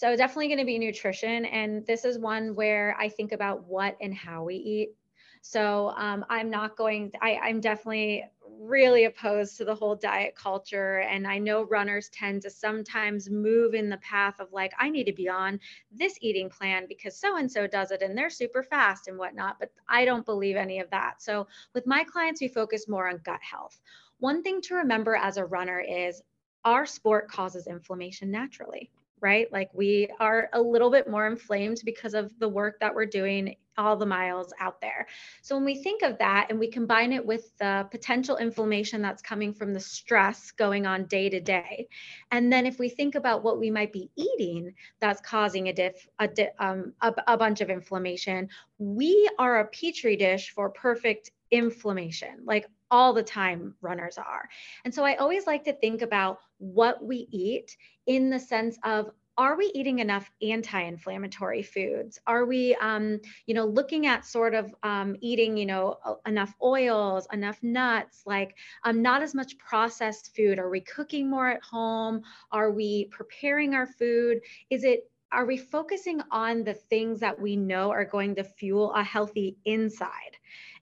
[0.00, 1.44] So definitely going to be nutrition.
[1.44, 4.94] And this is one where I think about what and how we eat.
[5.42, 8.24] So um, I'm not going, I, I'm definitely
[8.62, 11.00] really opposed to the whole diet culture.
[11.00, 15.04] And I know runners tend to sometimes move in the path of like, I need
[15.04, 15.60] to be on
[15.92, 19.58] this eating plan because so and so does it and they're super fast and whatnot.
[19.60, 21.20] But I don't believe any of that.
[21.20, 23.78] So with my clients, we focus more on gut health.
[24.18, 26.22] One thing to remember as a runner is
[26.64, 29.50] our sport causes inflammation naturally right?
[29.52, 33.56] Like we are a little bit more inflamed because of the work that we're doing
[33.78, 35.06] all the miles out there.
[35.42, 39.22] So when we think of that and we combine it with the potential inflammation that's
[39.22, 41.88] coming from the stress going on day to day,
[42.30, 46.08] and then if we think about what we might be eating that's causing a diff,
[46.18, 46.28] a,
[46.58, 52.42] um, a, a bunch of inflammation, we are a petri dish for perfect inflammation.
[52.44, 54.48] Like all the time runners are.
[54.84, 57.76] And so I always like to think about what we eat
[58.06, 62.18] in the sense of are we eating enough anti-inflammatory foods?
[62.26, 67.26] Are we um, you know looking at sort of um, eating you know enough oils
[67.32, 70.58] enough nuts like um, not as much processed food?
[70.58, 72.20] Are we cooking more at home?
[72.52, 74.40] Are we preparing our food?
[74.68, 78.92] Is it are we focusing on the things that we know are going to fuel
[78.94, 80.36] a healthy inside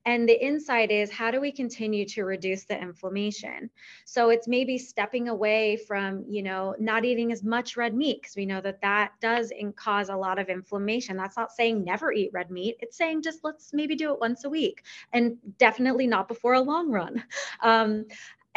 [0.08, 3.68] and the insight is how do we continue to reduce the inflammation?
[4.06, 8.34] So it's maybe stepping away from, you know, not eating as much red meat because
[8.34, 11.14] we know that that does cause a lot of inflammation.
[11.18, 12.76] That's not saying never eat red meat.
[12.80, 16.60] It's saying just let's maybe do it once a week and definitely not before a
[16.60, 17.22] long run.
[17.60, 18.04] Um,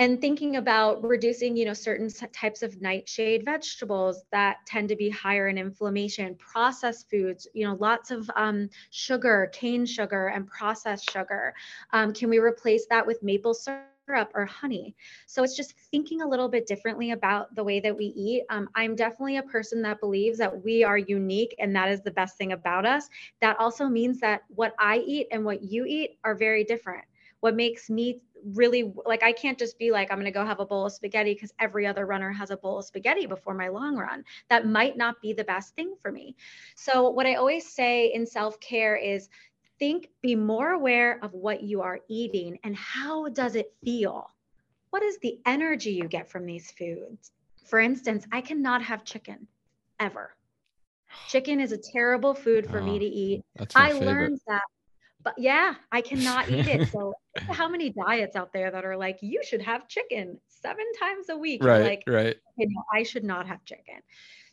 [0.02, 5.12] and thinking about reducing you know certain types of nightshade vegetables that tend to be
[5.12, 11.12] higher in inflammation processed foods you know lots of um, sugar cane sugar and processed
[11.12, 11.54] sugar
[11.94, 14.96] um, can we replace that with maple syrup or honey.
[15.28, 18.44] So it's just thinking a little bit differently about the way that we eat.
[18.50, 22.12] Um, I'm definitely a person that believes that we are unique and that is the
[22.12, 23.08] best thing about us.
[23.39, 27.06] That also means that what I eat and what you eat are very different.
[27.42, 30.60] What makes me really like I can't just be like I'm going to go have
[30.60, 33.68] a bowl of spaghetti because every other runner has a bowl of spaghetti before my
[33.68, 34.24] long run.
[34.50, 36.36] That might not be the best thing for me.
[36.76, 39.30] So what I always say in self-care is
[39.80, 44.28] think be more aware of what you are eating and how does it feel?
[44.92, 47.32] What is the energy you get from these foods?
[47.66, 49.48] For instance, I cannot have chicken
[50.00, 50.36] ever.
[51.28, 53.44] Chicken is a terrible food for oh, me to eat.
[53.76, 54.06] I favorite.
[54.06, 54.64] learned that
[55.24, 56.89] but yeah, I cannot eat it.
[56.92, 61.29] So how many diets out there that are like, you should have chicken seven times
[61.29, 61.63] a week?
[61.63, 61.82] Right.
[61.82, 62.36] like, right.
[62.57, 64.01] You know, I should not have chicken.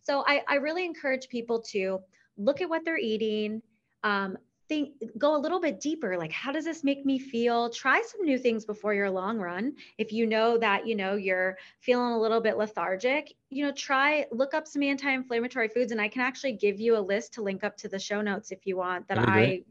[0.02, 2.00] So I, I really encourage people to
[2.36, 3.62] look at what they're eating.
[4.04, 8.02] Um, think go a little bit deeper like how does this make me feel try
[8.06, 12.12] some new things before your long run if you know that you know you're feeling
[12.12, 16.20] a little bit lethargic you know try look up some anti-inflammatory foods and i can
[16.20, 19.08] actually give you a list to link up to the show notes if you want
[19.08, 19.62] that i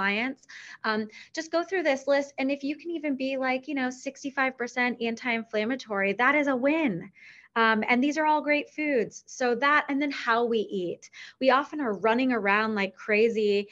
[0.00, 0.46] clients.
[0.84, 2.32] Um, just go through this list.
[2.38, 6.56] And if you can even be like, you know, 65% anti inflammatory, that is a
[6.56, 7.10] win.
[7.54, 9.24] Um, and these are all great foods.
[9.26, 11.10] So that, and then how we eat.
[11.38, 13.68] We often are running around like crazy,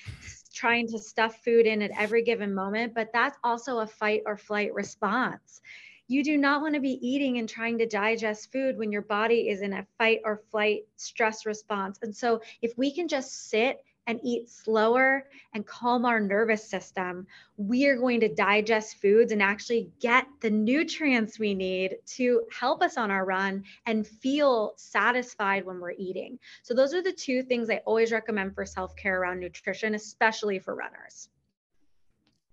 [0.53, 4.37] trying to stuff food in at every given moment, but that's also a fight or
[4.37, 5.63] flight response.
[6.09, 9.49] You do not want to be eating and trying to digest food when your body
[9.49, 11.99] is in a fight or flight stress response.
[12.03, 17.27] And so, if we can just sit and eat slower and calm our nervous system,
[17.59, 22.83] we are going to digest foods and actually get the nutrients we need to help
[22.83, 26.39] us on our run and feel satisfied when we're eating.
[26.63, 30.59] So, those are the two things I always recommend for self care around nutrition, especially
[30.59, 31.29] for runners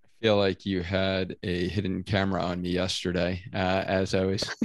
[0.04, 4.40] I feel like you had a hidden camera on me yesterday uh, as I was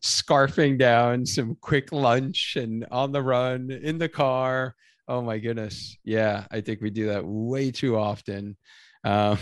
[0.00, 4.76] scarfing down some quick lunch and on the run in the car,
[5.12, 5.98] Oh my goodness.
[6.04, 8.56] Yeah, I think we do that way too often.
[9.04, 9.38] Um,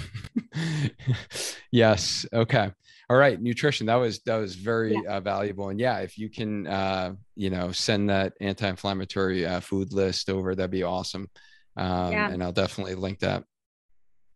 [1.70, 2.26] yes.
[2.32, 2.72] Okay.
[3.08, 3.40] All right.
[3.40, 3.86] Nutrition.
[3.86, 5.18] That was that was very yeah.
[5.18, 5.68] uh, valuable.
[5.68, 10.56] And yeah, if you can, uh, you know, send that anti-inflammatory uh, food list over,
[10.56, 11.30] that'd be awesome.
[11.76, 12.30] Um, yeah.
[12.30, 13.44] And I'll definitely link that.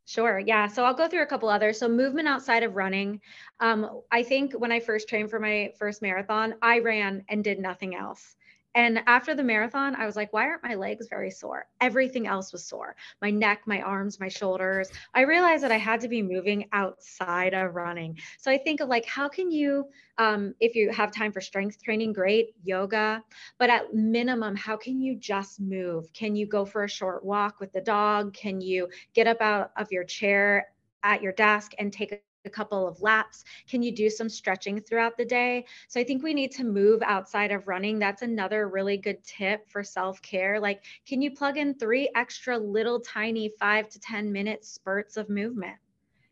[0.06, 0.38] Sure.
[0.38, 0.68] Yeah.
[0.68, 1.80] So I'll go through a couple others.
[1.80, 3.20] So movement outside of running.
[3.58, 7.58] Um, I think when I first trained for my first marathon, I ran and did
[7.58, 8.36] nothing else.
[8.74, 11.66] And after the marathon, I was like, why aren't my legs very sore?
[11.80, 14.90] Everything else was sore my neck, my arms, my shoulders.
[15.14, 18.18] I realized that I had to be moving outside of running.
[18.38, 19.86] So I think of like, how can you,
[20.18, 23.22] um, if you have time for strength training, great, yoga,
[23.58, 26.12] but at minimum, how can you just move?
[26.12, 28.34] Can you go for a short walk with the dog?
[28.34, 30.66] Can you get up out of your chair
[31.02, 33.44] at your desk and take a couple of laps?
[33.68, 35.64] Can you do some stretching throughout the day?
[35.88, 37.98] So I think we need to move outside of running.
[37.98, 40.60] That's another really good tip for self care.
[40.60, 45.28] Like, can you plug in three extra little tiny five to 10 minute spurts of
[45.28, 45.76] movement?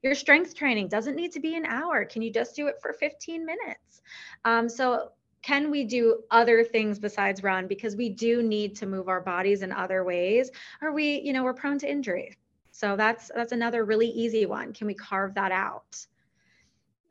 [0.02, 2.04] Your strength training doesn't need to be an hour.
[2.04, 4.02] Can you just do it for 15 minutes?
[4.44, 9.08] Um, so can we do other things besides run because we do need to move
[9.08, 10.50] our bodies in other ways
[10.80, 12.36] or we you know we're prone to injury
[12.73, 14.73] so that's that's another really easy one.
[14.73, 16.07] Can we carve that out?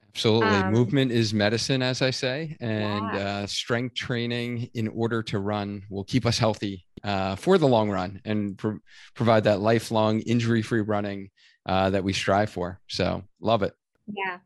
[0.10, 0.50] Absolutely.
[0.50, 3.20] Um, Movement is medicine, as I say, and yeah.
[3.44, 7.90] uh, strength training in order to run will keep us healthy uh, for the long
[7.90, 8.80] run and pro-
[9.14, 11.30] provide that lifelong injury free running
[11.66, 12.82] uh, that we strive for.
[12.88, 13.74] So, love it.
[14.08, 14.40] Yeah,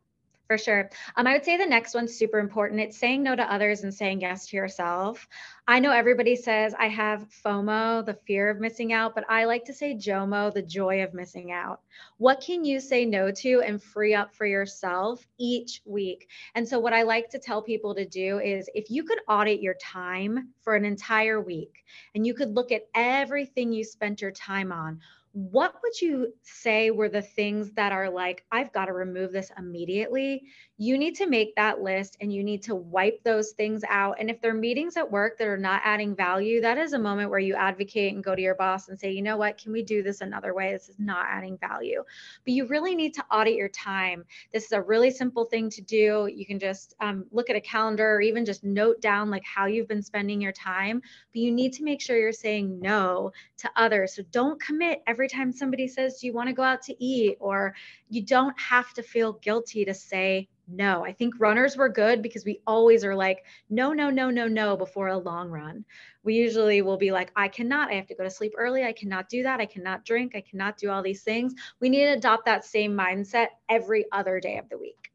[0.47, 0.89] for sure.
[1.15, 2.79] Um, I would say the next one's super important.
[2.79, 5.27] It's saying no to others and saying yes to yourself.
[5.67, 9.65] I know everybody says I have FOMO, the fear of missing out, but I like
[9.65, 11.81] to say JOMO, the joy of missing out.
[12.17, 16.27] What can you say no to and free up for yourself each week?
[16.53, 19.61] And so, what I like to tell people to do is if you could audit
[19.61, 21.83] your time for an entire week
[22.13, 24.99] and you could look at everything you spent your time on,
[25.36, 29.51] what would you say were the things that are like, I've got to remove this
[29.57, 30.43] immediately?
[30.77, 34.15] You need to make that list and you need to wipe those things out.
[34.17, 36.99] And if there are meetings at work that are not adding value, that is a
[36.99, 39.73] moment where you advocate and go to your boss and say, you know what, can
[39.73, 40.71] we do this another way?
[40.71, 42.01] This is not adding value.
[42.45, 44.23] But you really need to audit your time.
[44.53, 46.29] This is a really simple thing to do.
[46.33, 49.65] You can just um, look at a calendar or even just note down like how
[49.65, 51.01] you've been spending your time.
[51.33, 54.15] But you need to make sure you're saying no to others.
[54.15, 57.03] So don't commit every every time somebody says, Do you want to go out to
[57.03, 57.38] eat?
[57.39, 57.73] Or
[58.09, 61.03] you don't have to feel guilty to say no.
[61.03, 64.78] I think runners were good because we always are like, no, no, no, no, no
[64.78, 65.84] before a long run.
[66.23, 68.84] We usually will be like, I cannot, I have to go to sleep early.
[68.84, 69.59] I cannot do that.
[69.59, 70.36] I cannot drink.
[70.36, 71.53] I cannot do all these things.
[71.80, 75.11] We need to adopt that same mindset every other day of the week.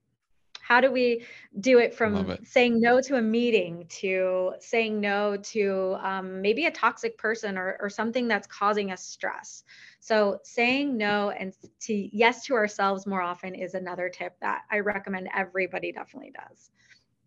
[0.71, 1.25] How do we
[1.59, 2.47] do it from it.
[2.47, 7.77] saying no to a meeting to saying no to um, maybe a toxic person or,
[7.81, 9.65] or something that's causing us stress?
[10.01, 14.81] So saying no and to yes to ourselves more often is another tip that I
[14.81, 16.71] recommend everybody definitely does.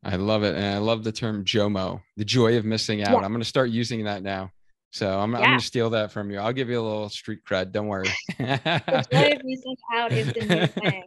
[0.04, 0.56] I love it.
[0.56, 3.12] And I love the term JOMO, the joy of missing out.
[3.12, 3.18] Yeah.
[3.18, 4.52] I'm going to start using that now.
[4.92, 5.38] So I'm, yeah.
[5.38, 6.40] I'm going to steal that from you.
[6.40, 7.72] I'll give you a little street cred.
[7.72, 8.10] Don't worry.
[8.38, 11.04] the joy of missing out is the new thing.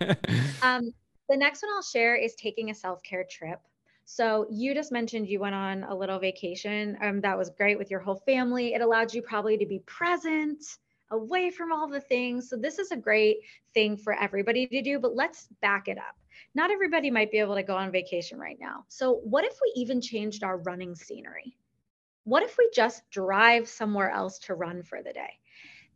[0.62, 0.92] Um,
[1.28, 3.60] the next one I'll share is taking a self care trip.
[4.04, 6.98] So you just mentioned you went on a little vacation.
[7.00, 8.74] Um, that was great with your whole family.
[8.74, 10.64] It allowed you probably to be present,
[11.10, 12.48] away from all the things.
[12.48, 13.38] So this is a great
[13.72, 14.98] thing for everybody to do.
[14.98, 16.16] But let's back it up.
[16.54, 18.84] Not everybody might be able to go on vacation right now.
[18.88, 21.56] So what if we even changed our running scenery?
[22.24, 25.38] What if we just drive somewhere else to run for the day?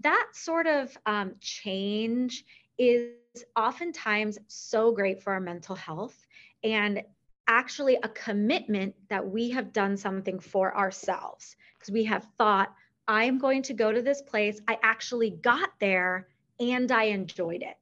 [0.00, 2.44] That sort of um, change
[2.76, 3.10] is
[3.56, 6.26] oftentimes so great for our mental health
[6.62, 7.02] and
[7.48, 12.72] actually a commitment that we have done something for ourselves because we have thought,
[13.08, 14.60] I'm going to go to this place.
[14.68, 16.28] I actually got there
[16.60, 17.76] and I enjoyed it.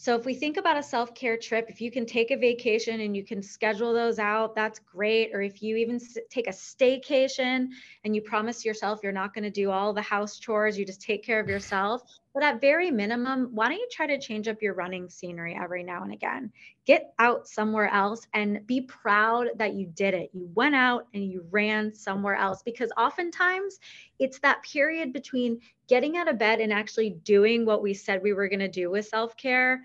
[0.00, 3.14] So if we think about a self-care trip, if you can take a vacation and
[3.14, 5.34] you can schedule those out, that's great.
[5.34, 7.68] Or if you even take a staycation
[8.02, 11.02] and you promise yourself you're not going to do all the house chores, you just
[11.02, 12.00] take care of yourself.
[12.32, 15.82] But at very minimum, why don't you try to change up your running scenery every
[15.82, 16.50] now and again?
[16.86, 20.30] Get out somewhere else and be proud that you did it.
[20.32, 23.80] You went out and you ran somewhere else because oftentimes
[24.18, 28.32] it's that period between getting out of bed and actually doing what we said we
[28.32, 29.82] were going to do with self care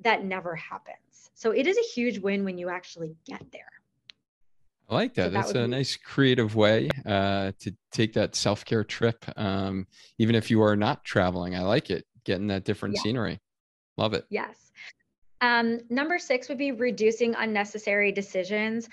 [0.00, 1.30] that never happens.
[1.34, 3.70] So it is a huge win when you actually get there.
[4.88, 5.26] I like that.
[5.26, 9.24] So That's that a be- nice creative way uh, to take that self care trip,
[9.36, 9.86] um,
[10.18, 11.54] even if you are not traveling.
[11.54, 13.02] I like it, getting that different yeah.
[13.02, 13.40] scenery.
[13.96, 14.24] Love it.
[14.30, 14.72] Yes.
[15.40, 18.88] Um, number six would be reducing unnecessary decisions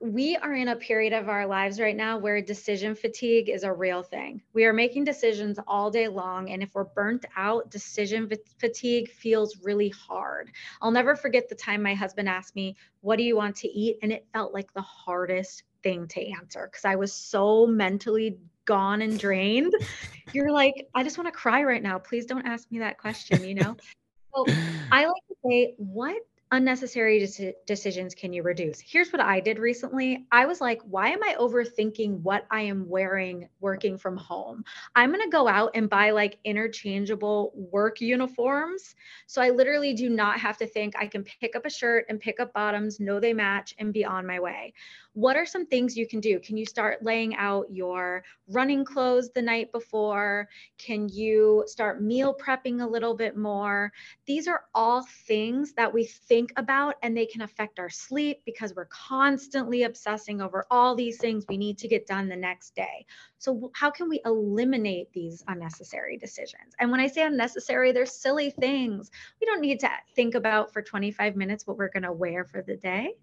[0.00, 3.72] we are in a period of our lives right now where decision fatigue is a
[3.72, 4.40] real thing.
[4.54, 6.50] We are making decisions all day long.
[6.50, 10.50] And if we're burnt out, decision fatigue feels really hard.
[10.80, 13.98] I'll never forget the time my husband asked me, What do you want to eat?
[14.02, 19.02] And it felt like the hardest thing to answer because I was so mentally gone
[19.02, 19.74] and drained.
[20.32, 21.98] You're like, I just want to cry right now.
[21.98, 23.76] Please don't ask me that question, you know?
[24.32, 24.44] So
[24.92, 26.22] I like to say, What
[26.52, 27.26] unnecessary
[27.66, 28.80] decisions can you reduce?
[28.80, 30.26] Here's what I did recently.
[30.32, 34.64] I was like, why am I overthinking what I am wearing working from home?
[34.96, 38.94] I'm going to go out and buy like interchangeable work uniforms.
[39.26, 42.18] So I literally do not have to think I can pick up a shirt and
[42.18, 44.74] pick up bottoms, know they match, and be on my way.
[45.20, 46.40] What are some things you can do?
[46.40, 50.48] Can you start laying out your running clothes the night before?
[50.78, 53.92] Can you start meal prepping a little bit more?
[54.24, 58.74] These are all things that we think about and they can affect our sleep because
[58.74, 63.04] we're constantly obsessing over all these things we need to get done the next day.
[63.36, 66.72] So, how can we eliminate these unnecessary decisions?
[66.78, 69.10] And when I say unnecessary, they're silly things.
[69.38, 72.62] We don't need to think about for 25 minutes what we're going to wear for
[72.62, 73.16] the day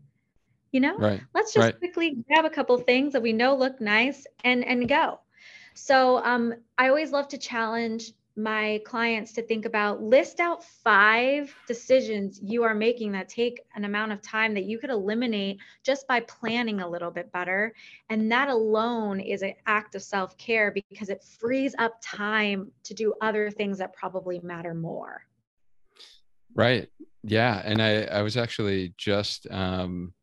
[0.71, 0.97] you know?
[0.97, 1.21] Right.
[1.33, 1.77] let's just right.
[1.77, 5.19] quickly grab a couple things that we know look nice and and go.
[5.73, 11.53] So um, i always love to challenge my clients to think about list out five
[11.67, 16.07] decisions you are making that take an amount of time that you could eliminate just
[16.07, 17.73] by planning a little bit better.
[18.11, 23.11] And that alone is an act of self-care because it frees up time to do
[23.21, 25.25] other things that probably matter more.
[26.53, 26.89] Right.
[27.23, 27.61] Yeah.
[27.65, 30.13] And i i was actually just um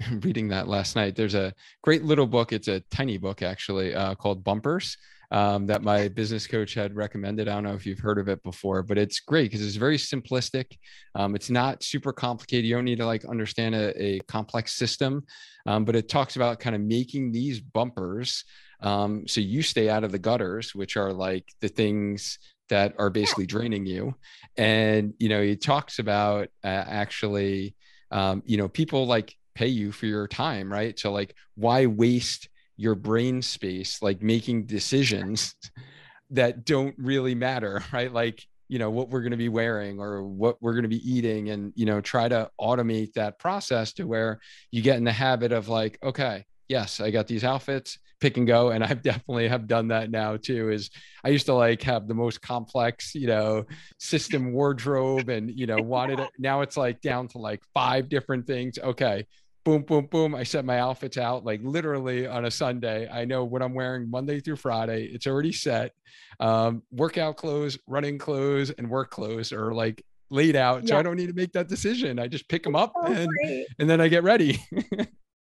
[0.22, 1.16] reading that last night.
[1.16, 2.52] There's a great little book.
[2.52, 4.96] It's a tiny book actually uh, called Bumpers
[5.30, 7.48] um, that my business coach had recommended.
[7.48, 9.96] I don't know if you've heard of it before, but it's great because it's very
[9.96, 10.78] simplistic.
[11.14, 12.64] Um, it's not super complicated.
[12.64, 15.24] You don't need to like understand a, a complex system,
[15.66, 18.44] um, but it talks about kind of making these bumpers
[18.80, 22.38] um, so you stay out of the gutters, which are like the things
[22.68, 24.14] that are basically draining you.
[24.56, 27.74] And you know, he talks about uh, actually.
[28.10, 30.98] Um, you know, people like pay you for your time, right?
[30.98, 35.54] So like why waste your brain space like making decisions
[36.30, 38.12] that don't really matter, right?
[38.12, 41.10] Like, you know, what we're going to be wearing or what we're going to be
[41.10, 44.40] eating and, you know, try to automate that process to where
[44.70, 48.46] you get in the habit of like, okay, yes, I got these outfits pick and
[48.46, 50.90] go and i've definitely have done that now too is
[51.24, 53.64] i used to like have the most complex you know
[53.98, 58.46] system wardrobe and you know wanted it now it's like down to like five different
[58.46, 59.26] things okay
[59.64, 60.34] boom, boom, boom.
[60.34, 63.08] I set my outfits out like literally on a Sunday.
[63.08, 65.06] I know what I'm wearing Monday through Friday.
[65.06, 65.92] It's already set.
[66.40, 71.16] Um, workout clothes, running clothes, and work clothes are like laid out, so I don't
[71.16, 72.18] need to make that decision.
[72.18, 73.66] I just pick them up So and great.
[73.78, 74.58] and then I get ready.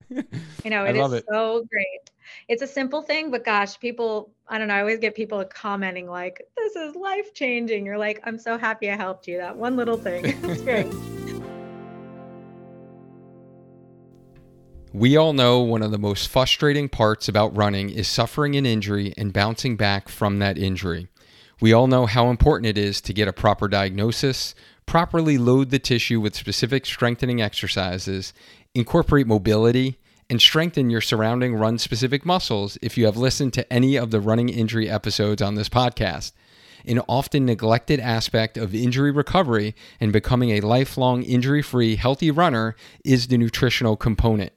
[0.10, 1.26] You know, it is it.
[1.32, 2.10] so great.
[2.50, 6.08] It's a simple thing, but gosh, people, I don't know, I always get people commenting
[6.08, 7.86] like, this is life changing.
[7.86, 9.38] You're like, I'm so happy I helped you.
[9.38, 10.26] That one little thing.
[10.44, 10.88] It's great.
[14.96, 19.12] We all know one of the most frustrating parts about running is suffering an injury
[19.18, 21.08] and bouncing back from that injury.
[21.60, 24.54] We all know how important it is to get a proper diagnosis,
[24.86, 28.34] properly load the tissue with specific strengthening exercises,
[28.76, 29.98] incorporate mobility,
[30.30, 34.22] and strengthen your surrounding run specific muscles if you have listened to any of the
[34.22, 36.34] running injury episodes on this podcast.
[36.86, 42.76] An often neglected aspect of injury recovery and becoming a lifelong injury free, healthy runner
[43.04, 44.54] is the nutritional component.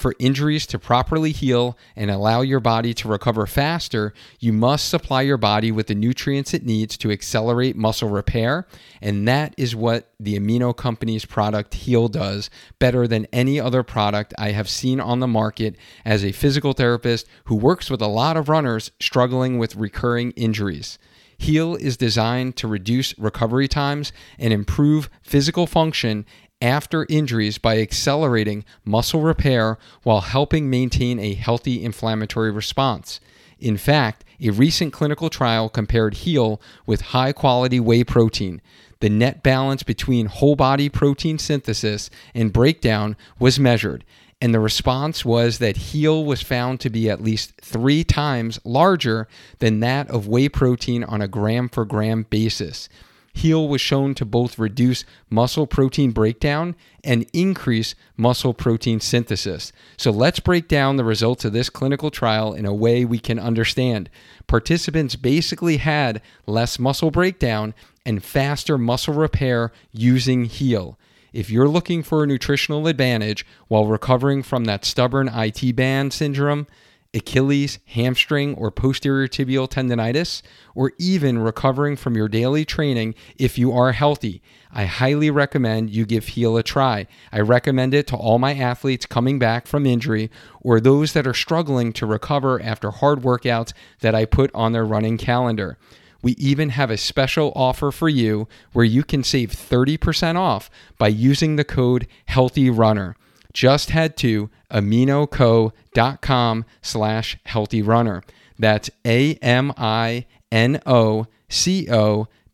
[0.00, 5.20] For injuries to properly heal and allow your body to recover faster, you must supply
[5.20, 8.66] your body with the nutrients it needs to accelerate muscle repair,
[9.02, 12.48] and that is what the Amino Company's product Heal does
[12.78, 17.26] better than any other product I have seen on the market as a physical therapist
[17.44, 20.98] who works with a lot of runners struggling with recurring injuries.
[21.40, 26.26] Heal is designed to reduce recovery times and improve physical function
[26.60, 33.20] after injuries by accelerating muscle repair while helping maintain a healthy inflammatory response.
[33.58, 38.60] In fact, a recent clinical trial compared Heal with high quality whey protein.
[39.00, 44.04] The net balance between whole body protein synthesis and breakdown was measured,
[44.40, 49.28] and the response was that Heal was found to be at least three times larger
[49.58, 52.88] than that of whey protein on a gram for gram basis.
[53.32, 56.74] Heal was shown to both reduce muscle protein breakdown
[57.04, 59.72] and increase muscle protein synthesis.
[59.96, 63.38] So let's break down the results of this clinical trial in a way we can
[63.38, 64.10] understand.
[64.46, 67.72] Participants basically had less muscle breakdown
[68.04, 70.98] and faster muscle repair using Heal.
[71.32, 76.66] If you're looking for a nutritional advantage while recovering from that stubborn IT band syndrome,
[77.12, 80.42] Achilles, hamstring, or posterior tibial tendonitis,
[80.76, 86.06] or even recovering from your daily training if you are healthy, I highly recommend you
[86.06, 87.08] give Heal a try.
[87.32, 91.34] I recommend it to all my athletes coming back from injury or those that are
[91.34, 95.78] struggling to recover after hard workouts that I put on their running calendar.
[96.22, 101.08] We even have a special offer for you where you can save 30% off by
[101.08, 103.14] using the code HEALTHYRUNNER
[103.52, 108.22] just head to aminoco.com slash healthy runner.
[108.58, 109.76] That's A-M-I-N-O-C-O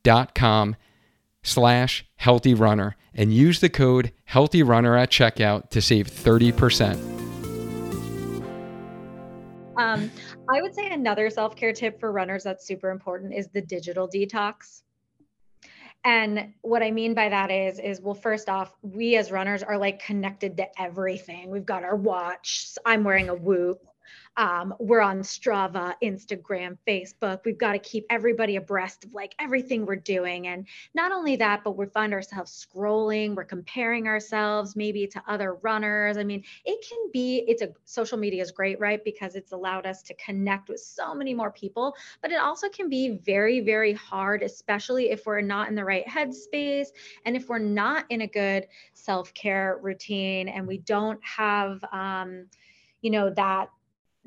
[0.02, 0.76] dot com
[1.42, 6.94] slash healthy runner and use the code healthy runner at checkout to save 30%.
[9.76, 10.10] Um,
[10.48, 14.08] I would say another self care tip for runners that's super important is the digital
[14.08, 14.82] detox.
[16.04, 19.76] And what I mean by that is, is well, first off, we as runners are
[19.76, 21.50] like connected to everything.
[21.50, 22.74] We've got our watch.
[22.84, 23.84] I'm wearing a Whoop.
[24.36, 27.40] Um, we're on Strava, Instagram, Facebook.
[27.44, 30.46] We've got to keep everybody abreast of like everything we're doing.
[30.48, 35.54] And not only that, but we find ourselves scrolling, we're comparing ourselves maybe to other
[35.54, 36.18] runners.
[36.18, 39.02] I mean, it can be, it's a social media is great, right?
[39.02, 42.90] Because it's allowed us to connect with so many more people, but it also can
[42.90, 46.88] be very, very hard, especially if we're not in the right headspace
[47.24, 52.46] and if we're not in a good self care routine and we don't have, um,
[53.00, 53.70] you know, that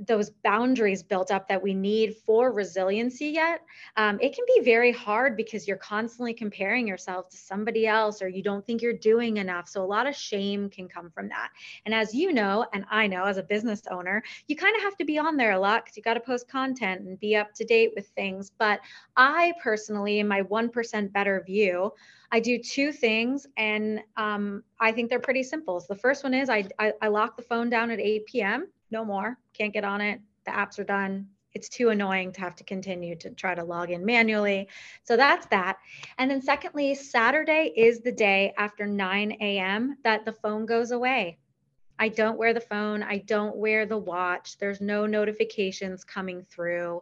[0.07, 3.61] those boundaries built up that we need for resiliency yet
[3.97, 8.27] um, it can be very hard because you're constantly comparing yourself to somebody else or
[8.27, 11.49] you don't think you're doing enough so a lot of shame can come from that
[11.85, 14.95] and as you know and i know as a business owner you kind of have
[14.95, 17.53] to be on there a lot because you got to post content and be up
[17.53, 18.79] to date with things but
[19.17, 21.91] i personally in my 1% better view
[22.31, 25.79] I do two things, and um, I think they're pretty simple.
[25.79, 28.67] So the first one is I, I, I lock the phone down at 8 p.m.
[28.91, 29.37] No more.
[29.59, 30.21] Can't get on it.
[30.45, 31.27] The apps are done.
[31.53, 34.69] It's too annoying to have to continue to try to log in manually.
[35.03, 35.77] So that's that.
[36.17, 39.97] And then secondly, Saturday is the day after 9 a.m.
[40.03, 41.39] that the phone goes away.
[42.01, 43.03] I don't wear the phone.
[43.03, 44.57] I don't wear the watch.
[44.57, 47.01] There's no notifications coming through.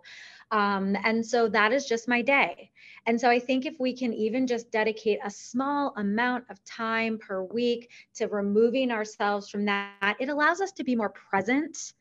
[0.49, 2.71] Um, and so that is just my day.
[3.05, 7.19] And so I think if we can even just dedicate a small amount of time
[7.19, 11.93] per week to removing ourselves from that, it allows us to be more present.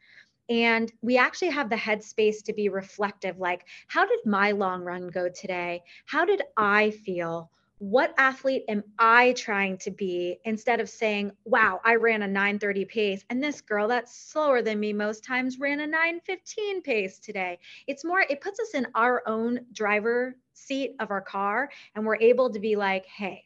[0.49, 5.09] And we actually have the headspace to be reflective like, how did my long run
[5.09, 5.83] go today?
[6.07, 7.51] How did I feel?
[7.79, 12.85] What athlete am I trying to be instead of saying, wow, I ran a 930
[12.87, 17.59] pace and this girl that's slower than me most times ran a 915 pace today.
[17.87, 22.17] It's more, it puts us in our own driver seat of our car and we're
[22.17, 23.45] able to be like, hey,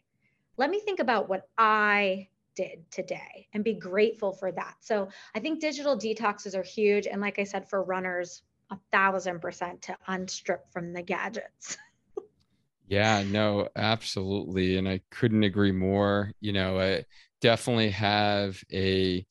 [0.57, 2.29] let me think about what I
[2.61, 4.75] did today and be grateful for that.
[4.81, 7.07] So I think digital detoxes are huge.
[7.07, 11.79] And like I said, for runners, a thousand percent to unstrip from the gadgets.
[12.87, 14.77] yeah, no, absolutely.
[14.77, 16.33] And I couldn't agree more.
[16.41, 17.05] You know, I
[17.41, 19.25] definitely have a,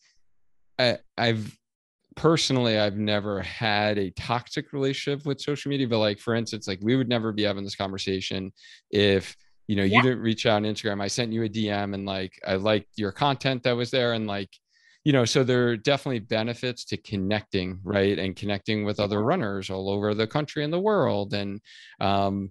[0.80, 1.56] I, I've
[2.16, 6.80] personally i've never had a toxic relationship with social media but like for instance like
[6.82, 8.52] we would never be having this conversation
[8.92, 9.38] if
[9.70, 9.98] you know, yeah.
[9.98, 11.00] you didn't reach out on Instagram.
[11.00, 14.26] I sent you a DM and like I liked your content that was there and
[14.26, 14.50] like,
[15.04, 18.18] you know, so there are definitely benefits to connecting, right?
[18.18, 21.36] And connecting with other runners all over the country and the world.
[21.36, 21.62] And
[22.02, 22.50] um,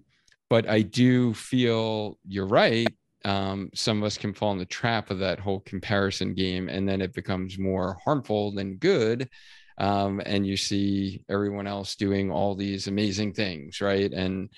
[0.49, 2.87] but I do feel you're right.
[3.25, 6.87] Um, some of us can fall in the trap of that whole comparison game, and
[6.87, 9.27] then it becomes more harmful than good.
[9.77, 14.11] Um, and you see everyone else doing all these amazing things, right?
[14.13, 14.49] And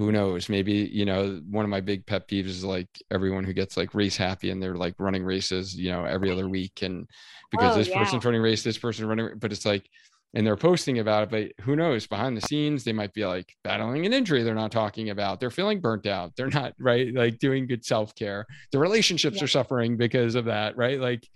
[0.00, 0.48] who knows?
[0.48, 3.94] Maybe you know one of my big pet peeves is like everyone who gets like
[3.94, 7.06] race happy and they're like running races you know every other week and
[7.50, 7.98] because oh, this yeah.
[7.98, 9.86] person's running race this person running but it's like
[10.32, 12.06] and they're posting about it but who knows?
[12.06, 15.38] Behind the scenes they might be like battling an injury they're not talking about.
[15.38, 16.32] They're feeling burnt out.
[16.34, 18.46] They're not right like doing good self-care.
[18.72, 19.44] The relationships yeah.
[19.44, 20.98] are suffering because of that right?
[20.98, 21.28] Like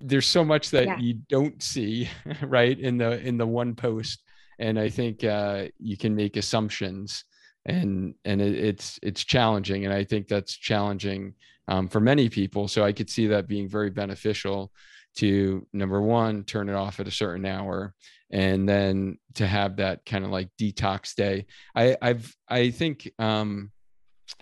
[0.00, 0.98] there's so much that yeah.
[0.98, 2.10] you don't see
[2.42, 4.20] right in the in the one post.
[4.58, 7.24] And i think uh, you can make assumptions
[7.66, 11.34] and and it, it's it's challenging and i think that's challenging
[11.68, 12.68] um, for many people.
[12.68, 14.72] So i could see that being very beneficial
[15.16, 17.94] to number one turn it off at a certain hour
[18.30, 21.46] and then to have that kind of like detox day.
[21.74, 23.70] I i've i think um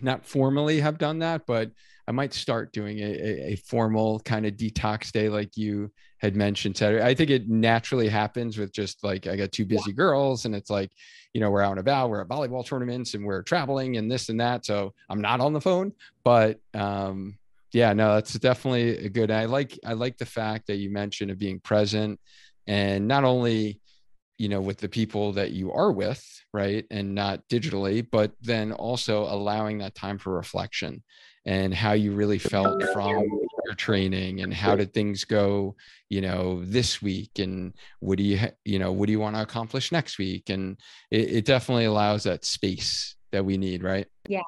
[0.00, 1.70] not formally have done that but
[2.11, 5.90] i might start doing a, a formal kind of detox day like you
[6.20, 7.02] had mentioned Saturday.
[7.02, 10.68] I think it naturally happens with just like I got two busy girls and it's
[10.68, 10.90] like,
[11.32, 14.28] you know, we're out and about, we're at volleyball tournaments and we're traveling and this
[14.28, 14.66] and that.
[14.66, 15.92] So I'm not on the phone,
[16.22, 17.38] but um
[17.72, 19.30] yeah, no, that's definitely a good.
[19.30, 22.20] I like I like the fact that you mentioned of being present
[22.66, 23.80] and not only
[24.36, 28.72] you know with the people that you are with right and not digitally but then
[28.72, 31.02] also allowing that time for reflection
[31.47, 33.24] and how you really felt from
[33.64, 35.74] your training and how did things go
[36.09, 39.43] you know this week and what do you you know what do you want to
[39.43, 40.51] accomplish next week?
[40.51, 40.78] And
[41.11, 44.07] it, it definitely allows that space that we need right?
[44.28, 44.43] Yeah.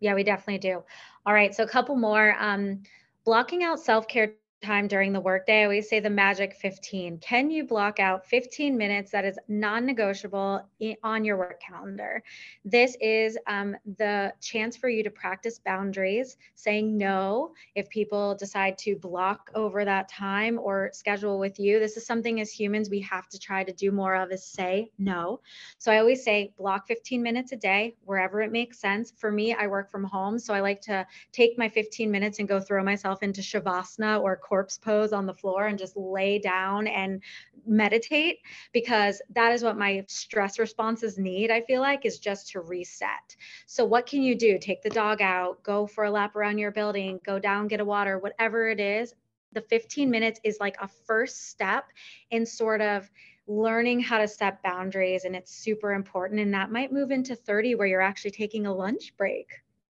[0.00, 0.82] Yeah we definitely do.
[1.26, 2.82] All right so a couple more um
[3.24, 4.32] blocking out self-care
[4.62, 7.18] time during the workday, I always say the magic 15.
[7.18, 10.66] Can you block out 15 minutes that is non negotiable
[11.02, 12.22] on your work calendar?
[12.64, 18.78] This is um, the chance for you to practice boundaries, saying no if people decide
[18.78, 21.80] to block over that time or schedule with you.
[21.80, 24.90] This is something as humans we have to try to do more of is say
[24.98, 25.40] no.
[25.78, 29.12] So I always say block 15 minutes a day wherever it makes sense.
[29.16, 32.48] For me, I work from home, so I like to take my 15 minutes and
[32.48, 36.86] go throw myself into Shavasana or corpse pose on the floor and just lay down
[36.86, 37.22] and
[37.66, 38.40] meditate
[38.74, 43.36] because that is what my stress responses need i feel like is just to reset.
[43.66, 44.58] So what can you do?
[44.58, 47.84] Take the dog out go for a lap around your building go down get a
[47.84, 49.14] water whatever it is.
[49.52, 51.84] The 15 minutes is like a first step
[52.30, 53.10] in sort of
[53.46, 57.74] learning how to set boundaries and it's super important and that might move into 30
[57.76, 59.48] where you're actually taking a lunch break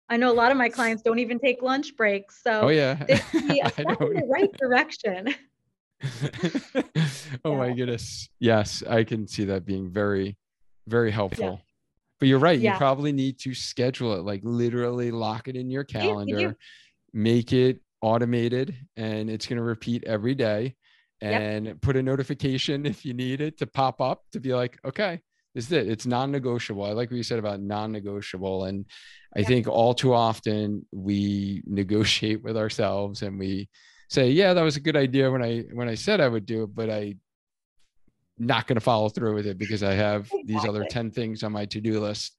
[0.10, 2.42] I know a lot of my clients don't even take lunch breaks.
[2.42, 5.36] So oh yeah, this be a step in the right direction.
[7.46, 7.58] oh yeah.
[7.58, 8.30] my goodness.
[8.40, 10.38] Yes, I can see that being very,
[10.88, 11.46] very helpful.
[11.46, 11.58] Yeah.
[12.20, 12.60] But you're right.
[12.60, 12.74] Yeah.
[12.74, 16.58] You probably need to schedule it, like literally lock it in your calendar,
[17.14, 20.76] make it automated, and it's going to repeat every day.
[21.20, 21.82] And yep.
[21.82, 25.20] put a notification if you need it to pop up to be like, okay,
[25.58, 25.90] is it.
[25.90, 26.84] It's non-negotiable.
[26.84, 28.66] I like what you said about non-negotiable.
[28.66, 28.86] And
[29.36, 29.48] I yeah.
[29.48, 33.68] think all too often we negotiate with ourselves and we
[34.10, 36.64] say, yeah, that was a good idea when I when I said I would do
[36.64, 37.16] it, but I
[38.38, 40.44] not going to follow through with it because I have exactly.
[40.46, 42.36] these other 10 things on my to-do list.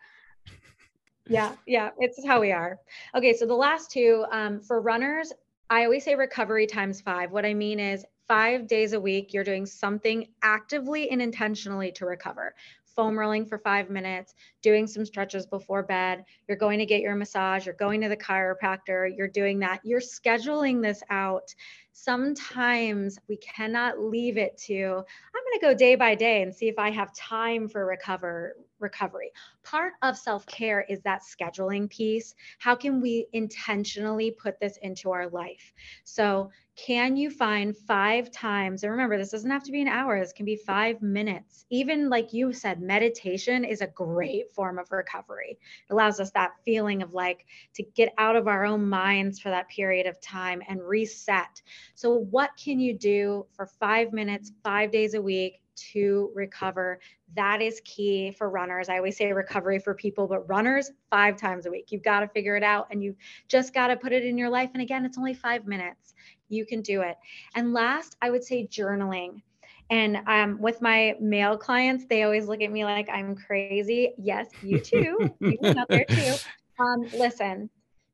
[1.28, 2.78] yeah, yeah, it's how we are.
[3.16, 5.32] Okay, so the last two um, for runners,
[5.70, 7.32] I always say recovery times five.
[7.32, 12.06] What I mean is five days a week, you're doing something actively and intentionally to
[12.06, 12.54] recover
[12.98, 16.24] foam rolling for five minutes, doing some stretches before bed.
[16.48, 19.78] You're going to get your massage, you're going to the chiropractor, you're doing that.
[19.84, 21.54] You're scheduling this out.
[22.00, 26.68] Sometimes we cannot leave it to, I'm going to go day by day and see
[26.68, 29.32] if I have time for recover recovery.
[29.64, 32.34] Part of self care is that scheduling piece.
[32.58, 35.72] How can we intentionally put this into our life?
[36.04, 38.84] So, can you find five times?
[38.84, 41.66] And remember, this doesn't have to be an hour, this can be five minutes.
[41.70, 45.58] Even like you said, meditation is a great form of recovery.
[45.90, 49.48] It allows us that feeling of like to get out of our own minds for
[49.50, 51.60] that period of time and reset.
[51.94, 55.60] So, what can you do for five minutes, five days a week?
[55.92, 57.00] to recover.
[57.34, 58.88] That is key for runners.
[58.88, 61.90] I always say recovery for people, but runners five times a week.
[61.90, 63.16] You've got to figure it out and you've
[63.48, 64.70] just got to put it in your life.
[64.72, 66.14] And again, it's only five minutes.
[66.48, 67.16] You can do it.
[67.54, 69.42] And last, I would say journaling.
[69.90, 74.14] And um, with my male clients, they always look at me like I'm crazy.
[74.18, 75.34] Yes, you too.
[75.40, 76.34] you out there too.
[76.78, 77.70] Um, listen,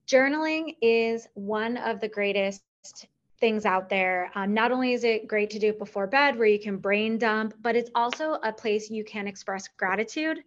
[0.06, 2.62] journaling is one of the greatest
[3.44, 4.30] things out there.
[4.34, 7.18] Um, not only is it great to do it before bed where you can brain
[7.18, 10.38] dump, but it's also a place you can express gratitude.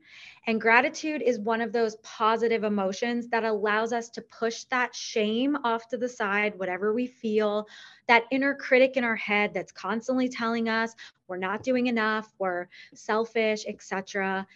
[0.48, 5.60] And gratitude is one of those positive emotions that allows us to push that shame
[5.64, 7.68] off to the side, whatever we feel,
[8.08, 10.96] that inner critic in our head that's constantly telling us
[11.28, 14.48] we're not doing enough, we're selfish, etc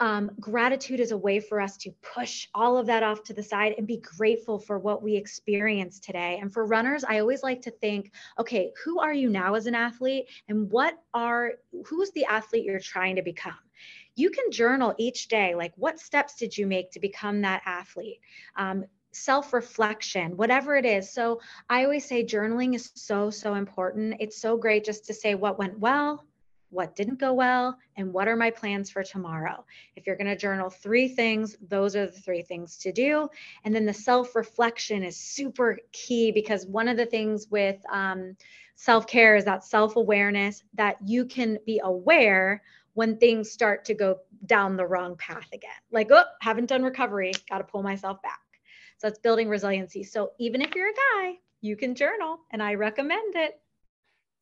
[0.00, 3.42] um, gratitude is a way for us to push all of that off to the
[3.42, 6.38] side and be grateful for what we experience today.
[6.40, 9.74] And for runners, I always like to think, okay, who are you now as an
[9.74, 10.26] athlete?
[10.48, 11.52] And what are,
[11.86, 13.54] who's the athlete you're trying to become?
[14.16, 18.20] You can journal each day, like what steps did you make to become that athlete?
[18.56, 21.12] Um, self reflection, whatever it is.
[21.12, 24.16] So I always say journaling is so, so important.
[24.20, 26.24] It's so great just to say what went well,
[26.74, 29.64] what didn't go well, and what are my plans for tomorrow.
[29.96, 33.28] If you're going to journal three things, those are the three things to do.
[33.64, 38.36] And then the self reflection is super key because one of the things with um,
[38.74, 42.62] self care is that self awareness that you can be aware
[42.94, 45.70] when things start to go down the wrong path again.
[45.90, 48.38] Like, oh, haven't done recovery, got to pull myself back.
[48.98, 50.04] So it's building resiliency.
[50.04, 53.60] So even if you're a guy, you can journal, and I recommend it.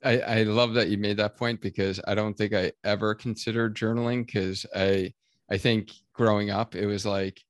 [0.04, 3.76] I, I love that you made that point because I don't think I ever considered
[3.76, 5.12] journaling because I
[5.50, 7.40] I think growing up it was like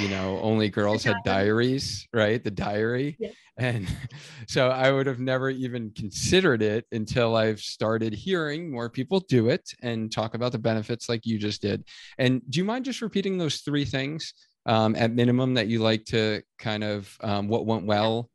[0.00, 2.42] you know only girls had diaries right?
[2.42, 3.16] The diary.
[3.18, 3.30] Yeah.
[3.58, 3.86] and
[4.48, 9.48] so i would have never even considered it until i've started hearing more people do
[9.48, 11.84] it and talk about the benefits like you just did.
[12.18, 14.34] And do you mind just repeating those three things
[14.66, 18.30] um, at minimum that you like to kind of um, what went well?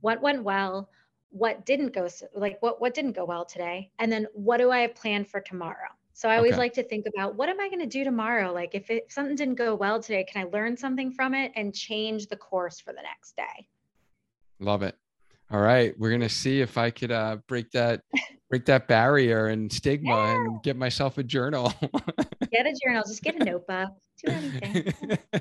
[0.00, 0.88] What went well
[1.30, 4.70] what didn't go so, like what what didn't go well today and then what do
[4.70, 6.60] i have planned for tomorrow so i always okay.
[6.60, 9.12] like to think about what am i going to do tomorrow like if, it, if
[9.12, 12.80] something didn't go well today can i learn something from it and change the course
[12.80, 13.66] for the next day
[14.58, 14.96] love it
[15.52, 18.02] all right we're going to see if i could uh, break that
[18.50, 20.34] break that barrier and stigma yeah.
[20.34, 21.72] and get myself a journal
[22.50, 23.90] get a journal just get a notebook
[24.24, 25.16] do anything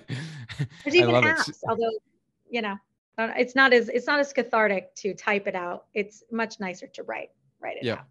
[0.83, 1.55] there's even apps it.
[1.67, 1.91] although
[2.49, 2.75] you know
[3.17, 5.85] it's not as it's not as cathartic to type it out.
[5.93, 7.29] It's much nicer to write
[7.61, 8.01] write it yeah.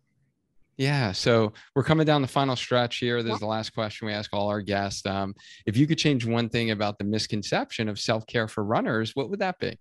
[0.76, 1.10] Yeah.
[1.10, 3.20] So we're coming down the final stretch here.
[3.22, 5.04] This is the last question we ask all our guests.
[5.04, 5.34] Um,
[5.66, 9.28] if you could change one thing about the misconception of self care for runners, what
[9.28, 9.76] would that be?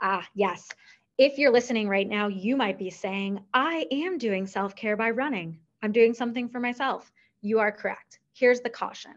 [0.00, 0.68] Ah, yes.
[1.18, 5.10] If you're listening right now, you might be saying, I am doing self care by
[5.10, 5.60] running.
[5.82, 7.12] I'm doing something for myself.
[7.40, 8.18] You are correct.
[8.32, 9.12] Here's the caution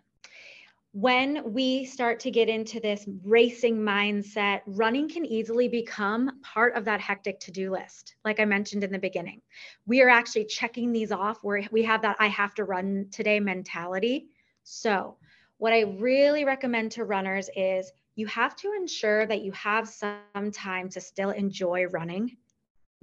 [1.00, 6.86] when we start to get into this racing mindset, running can easily become part of
[6.86, 8.16] that hectic to do list.
[8.26, 9.44] Like I mentioned in the beginning,
[9.86, 13.40] we are actually checking these off where we have that I have to run today
[13.40, 14.30] mentality.
[14.64, 15.18] So,
[15.60, 20.52] what I really recommend to runners is you have to ensure that you have some
[20.52, 22.38] time to still enjoy running,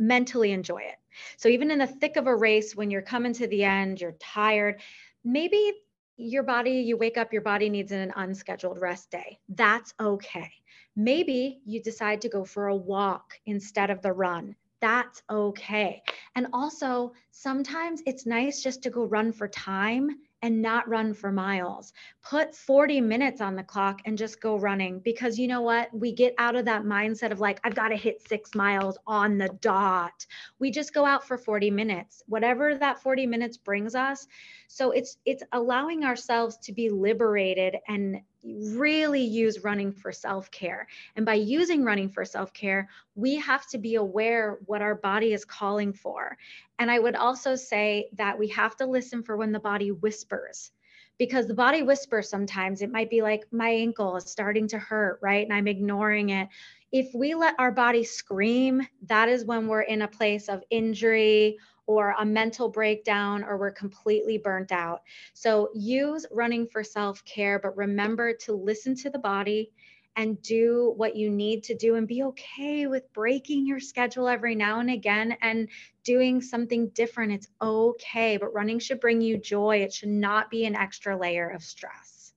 [0.01, 0.97] mentally enjoy it.
[1.36, 4.16] So, even in the thick of a race, when you're coming to the end, you're
[4.18, 4.80] tired,
[5.22, 5.74] maybe
[6.17, 9.39] your body, you wake up, your body needs an unscheduled rest day.
[9.49, 10.51] That's okay.
[10.97, 14.55] Maybe you decide to go for a walk instead of the run.
[14.81, 16.03] That's okay.
[16.37, 20.11] And also, sometimes it's nice just to go run for time
[20.45, 21.95] and not run for miles.
[22.22, 25.88] Put 40 minutes on the clock and just go running because you know what?
[25.95, 29.38] We get out of that mindset of like, I've got to hit six miles on
[29.38, 30.26] the dot.
[30.59, 34.26] We just go out for 40 minutes, whatever that 40 minutes brings us.
[34.68, 40.86] So it's it's allowing ourselves to be liberated and really use running for self-care.
[41.16, 45.45] And by using running for self-care, we have to be aware what our body is
[45.45, 46.36] calling for.
[46.78, 50.72] And I would also say that we have to listen for when the body whispers
[51.18, 52.82] because the body whispers sometimes.
[52.82, 55.45] It might be like, my ankle is starting to hurt, right?
[55.45, 56.49] And I'm ignoring it.
[56.92, 61.57] If we let our body scream, that is when we're in a place of injury
[61.87, 65.03] or a mental breakdown or we're completely burnt out.
[65.35, 69.72] So use running for self care, but remember to listen to the body
[70.16, 74.55] and do what you need to do and be okay with breaking your schedule every
[74.55, 75.68] now and again and
[76.05, 77.32] doing something different.
[77.32, 79.78] It's okay, but running should bring you joy.
[79.78, 82.32] It should not be an extra layer of stress.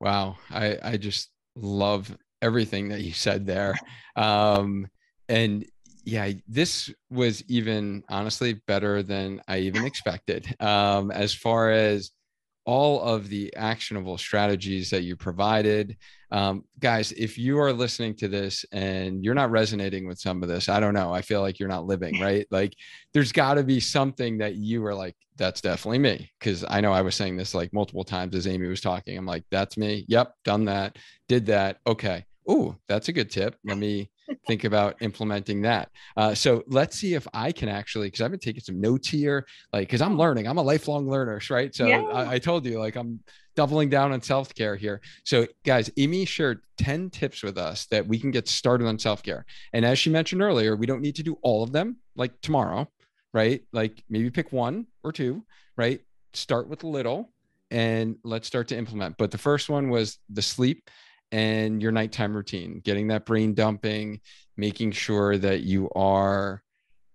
[0.00, 0.36] Wow.
[0.50, 3.74] I, I just love everything that you said there.
[4.16, 4.88] Um,
[5.28, 5.64] and
[6.04, 10.54] yeah, this was even honestly better than I even expected.
[10.60, 12.10] Um, as far as
[12.64, 15.96] all of the actionable strategies that you provided.
[16.30, 20.48] Um, guys, if you are listening to this and you're not resonating with some of
[20.48, 21.12] this, I don't know.
[21.12, 22.46] I feel like you're not living, right?
[22.50, 22.74] Like
[23.12, 26.30] there's got to be something that you are like, that's definitely me.
[26.40, 29.18] Cause I know I was saying this like multiple times as Amy was talking.
[29.18, 30.04] I'm like, that's me.
[30.08, 30.98] Yep, done that,
[31.28, 31.78] did that.
[31.86, 32.24] Okay.
[32.48, 33.56] Oh, that's a good tip.
[33.64, 34.10] Let me
[34.46, 35.90] think about implementing that.
[36.16, 39.46] Uh, so let's see if I can actually, because I've been taking some notes here,
[39.72, 40.46] like because I'm learning.
[40.46, 41.74] I'm a lifelong learner, right?
[41.74, 42.02] So yeah.
[42.02, 43.20] I, I, told you, like I'm
[43.54, 45.00] doubling down on self care here.
[45.24, 49.22] So guys, Amy shared ten tips with us that we can get started on self
[49.22, 49.44] care.
[49.72, 52.88] And as she mentioned earlier, we don't need to do all of them like tomorrow,
[53.32, 53.62] right?
[53.72, 55.44] Like maybe pick one or two,
[55.76, 56.00] right?
[56.34, 57.32] Start with a little
[57.70, 59.16] and let's start to implement.
[59.16, 60.90] But the first one was the sleep
[61.32, 64.20] and your nighttime routine, getting that brain dumping,
[64.56, 66.62] making sure that you are,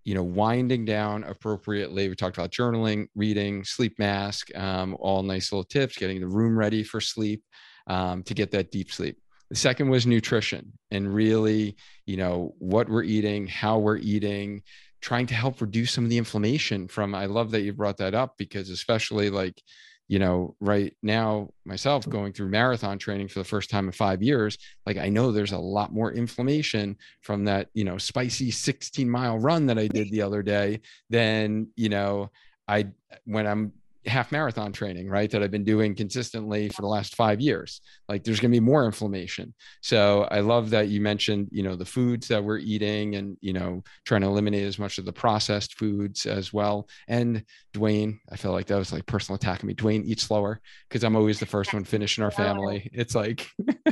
[0.04, 2.10] you know, winding down appropriately.
[2.10, 6.58] We talked about journaling, reading, sleep mask, um, all nice little tips, getting the room
[6.58, 7.44] ready for sleep
[7.86, 9.18] um, to get that deep sleep.
[9.50, 14.64] The second was nutrition and really, you know, what we're eating, how we're eating,
[15.00, 17.14] trying to help reduce some of the inflammation from.
[17.14, 19.62] I love that you brought that up because, especially like,
[20.08, 24.24] you know, right now, myself going through marathon training for the first time in five
[24.24, 29.10] years, like I know there's a lot more inflammation from that, you know, spicy 16
[29.10, 30.80] mile run that I did the other day
[31.10, 32.32] than, you know,
[32.68, 32.88] I,
[33.26, 33.74] when I'm
[34.08, 35.30] half marathon training, right?
[35.30, 37.82] That I've been doing consistently for the last five years.
[38.08, 39.54] Like there's going to be more inflammation.
[39.82, 43.54] So I love that you mentioned, you know, the foods that we're eating and, you
[43.54, 46.88] know, trying to eliminate as much of the processed foods as well.
[47.08, 47.44] And
[47.74, 49.74] Duane, I feel like that was like personal attack on me.
[49.74, 52.90] Duane, eat slower because I'm always the first one finishing our family.
[52.94, 53.50] It's like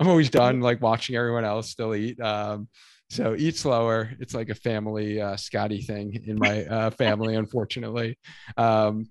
[0.00, 2.20] I'm always done like watching everyone else still eat.
[2.20, 2.68] Um,
[3.10, 4.12] so eat slower.
[4.20, 8.16] It's like a family uh, Scotti thing in my uh, family, unfortunately.
[8.56, 9.10] Um,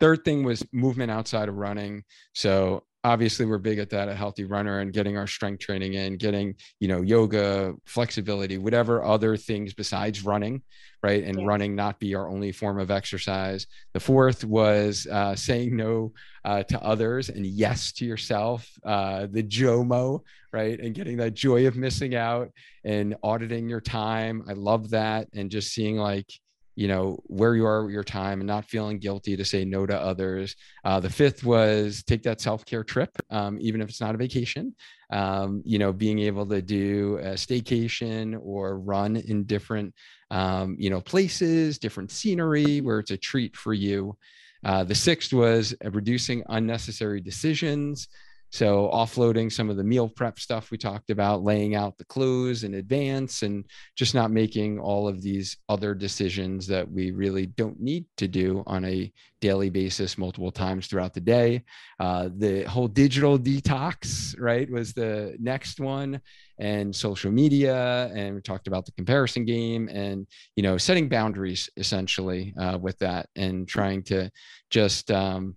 [0.00, 2.04] Third thing was movement outside of running.
[2.34, 6.16] So obviously we're big at that a healthy runner and getting our strength training in
[6.16, 10.62] getting you know yoga flexibility whatever other things besides running
[11.04, 11.22] right?
[11.22, 11.46] And yeah.
[11.46, 13.66] running not be our only form of exercise.
[13.92, 16.14] The fourth was uh, saying no
[16.46, 20.78] uh, to others and yes to yourself uh, the jomo right?
[20.78, 22.48] And getting that joy of missing out
[22.84, 24.44] and auditing your time.
[24.48, 25.26] I love that.
[25.34, 26.32] And just seeing like
[26.76, 29.86] you know where you are with your time and not feeling guilty to say no
[29.86, 30.56] to others.
[30.84, 34.74] Uh, the fifth was take that self-care trip um, even if it's not a vacation.
[35.10, 39.94] Um, you know being able to do a staycation or run in different
[40.30, 44.16] um, you know places different scenery where it's a treat for you.
[44.64, 48.08] Uh, the sixth was reducing unnecessary decisions
[48.54, 52.62] so offloading some of the meal prep stuff we talked about, laying out the clothes
[52.62, 53.64] in advance, and
[53.96, 58.62] just not making all of these other decisions that we really don't need to do
[58.68, 61.64] on a daily basis, multiple times throughout the day.
[61.98, 66.20] Uh, the whole digital detox, right, was the next one,
[66.60, 71.68] and social media, and we talked about the comparison game, and you know, setting boundaries
[71.76, 74.30] essentially uh, with that, and trying to
[74.70, 75.56] just um,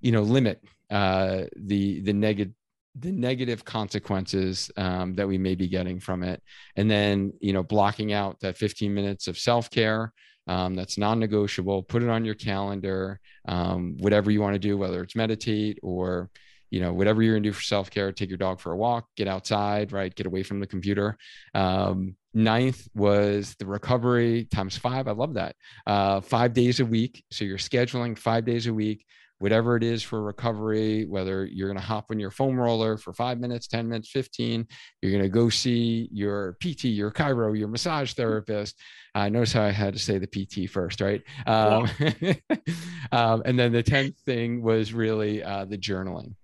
[0.00, 2.52] you know limit uh, the the negative
[2.98, 6.42] the negative consequences um, that we may be getting from it.
[6.76, 10.12] And then you know blocking out that 15 minutes of self-care
[10.46, 11.84] um, that's non-negotiable.
[11.84, 16.30] Put it on your calendar um, whatever you want to do whether it's meditate or
[16.70, 18.10] you know whatever you're gonna do for self-care.
[18.12, 20.14] Take your dog for a walk get outside right?
[20.14, 21.16] Get away from the computer.
[21.54, 25.06] Um, ninth was the recovery times five.
[25.06, 25.54] I love that.
[25.86, 27.24] Uh, five days a week.
[27.30, 29.04] So you're scheduling five days a week
[29.40, 33.14] whatever it is for recovery, whether you're going to hop on your foam roller for
[33.14, 34.66] five minutes, 10 minutes, 15,
[35.00, 38.78] you're going to go see your PT, your chiro, your massage therapist.
[39.14, 41.22] Uh, notice how I had to say the PT first, right?
[41.46, 41.88] Um,
[42.20, 42.34] yeah.
[43.12, 46.34] um, and then the 10th thing was really uh, the journaling.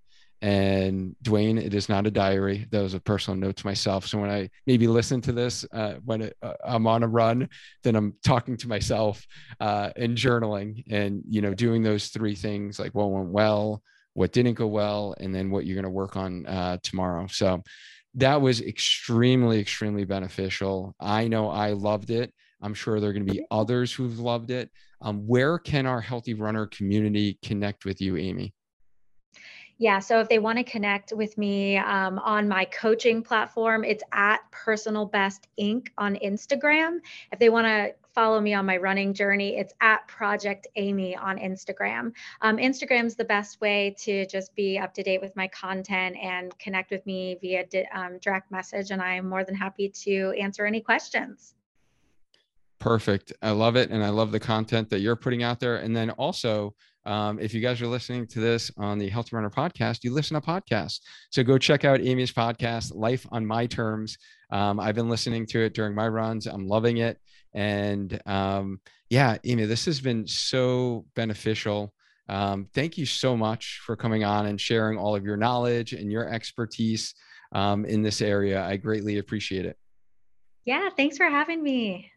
[0.43, 2.67] And Duane, it is not a diary.
[2.71, 4.07] That was a personal note to myself.
[4.07, 7.49] So when I maybe listen to this, uh, when it, uh, I'm on a run,
[7.83, 9.27] then I'm talking to myself
[9.61, 13.83] uh, and journaling and, you know, doing those three things like what went well,
[14.13, 17.27] what didn't go well, and then what you're going to work on uh, tomorrow.
[17.29, 17.63] So
[18.15, 20.95] that was extremely, extremely beneficial.
[21.01, 22.33] I know I loved it.
[22.63, 24.71] I'm sure there are going to be others who've loved it.
[25.03, 28.55] Um, where can our Healthy Runner community connect with you, Amy?
[29.79, 34.03] Yeah, so if they want to connect with me um, on my coaching platform, it's
[34.11, 35.89] at Personal Best Inc.
[35.99, 37.01] on Instagram.
[37.31, 41.37] If they want to follow me on my running journey, it's at Project Amy on
[41.37, 42.13] Instagram.
[42.41, 46.59] Um, Instagram's the best way to just be up to date with my content and
[46.59, 48.91] connect with me via di- um, direct message.
[48.91, 51.55] And I'm more than happy to answer any questions.
[52.79, 53.35] Perfect.
[53.43, 53.91] I love it.
[53.91, 55.77] And I love the content that you're putting out there.
[55.77, 56.75] And then also,
[57.07, 60.35] um, if you guys are listening to this on the Healthy Runner podcast, you listen
[60.35, 61.01] to podcasts.
[61.31, 64.19] So go check out Amy's podcast, Life on My Terms.
[64.51, 66.47] Um, I've been listening to it during my runs.
[66.47, 67.19] I'm loving it.
[67.55, 71.95] And um, yeah, Amy, this has been so beneficial.
[72.29, 76.11] Um, thank you so much for coming on and sharing all of your knowledge and
[76.11, 77.15] your expertise
[77.53, 78.65] um, in this area.
[78.65, 79.77] I greatly appreciate it.
[80.65, 82.11] Yeah, thanks for having me.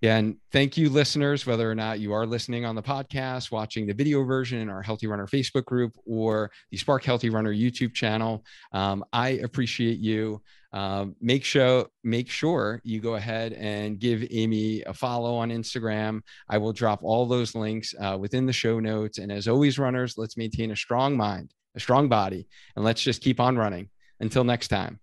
[0.00, 3.86] Yeah, and thank you, listeners, whether or not you are listening on the podcast, watching
[3.86, 7.92] the video version in our Healthy Runner Facebook group, or the Spark Healthy Runner YouTube
[7.92, 8.42] channel.
[8.72, 10.40] Um, I appreciate you.
[10.72, 16.22] Um, make sure make sure you go ahead and give Amy a follow on Instagram.
[16.48, 19.18] I will drop all those links uh, within the show notes.
[19.18, 23.20] And as always, runners, let's maintain a strong mind, a strong body, and let's just
[23.20, 23.90] keep on running.
[24.20, 25.00] Until next time.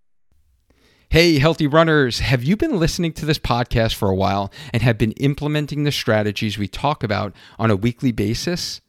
[1.10, 4.98] Hey, healthy runners, have you been listening to this podcast for a while and have
[4.98, 8.82] been implementing the strategies we talk about on a weekly basis?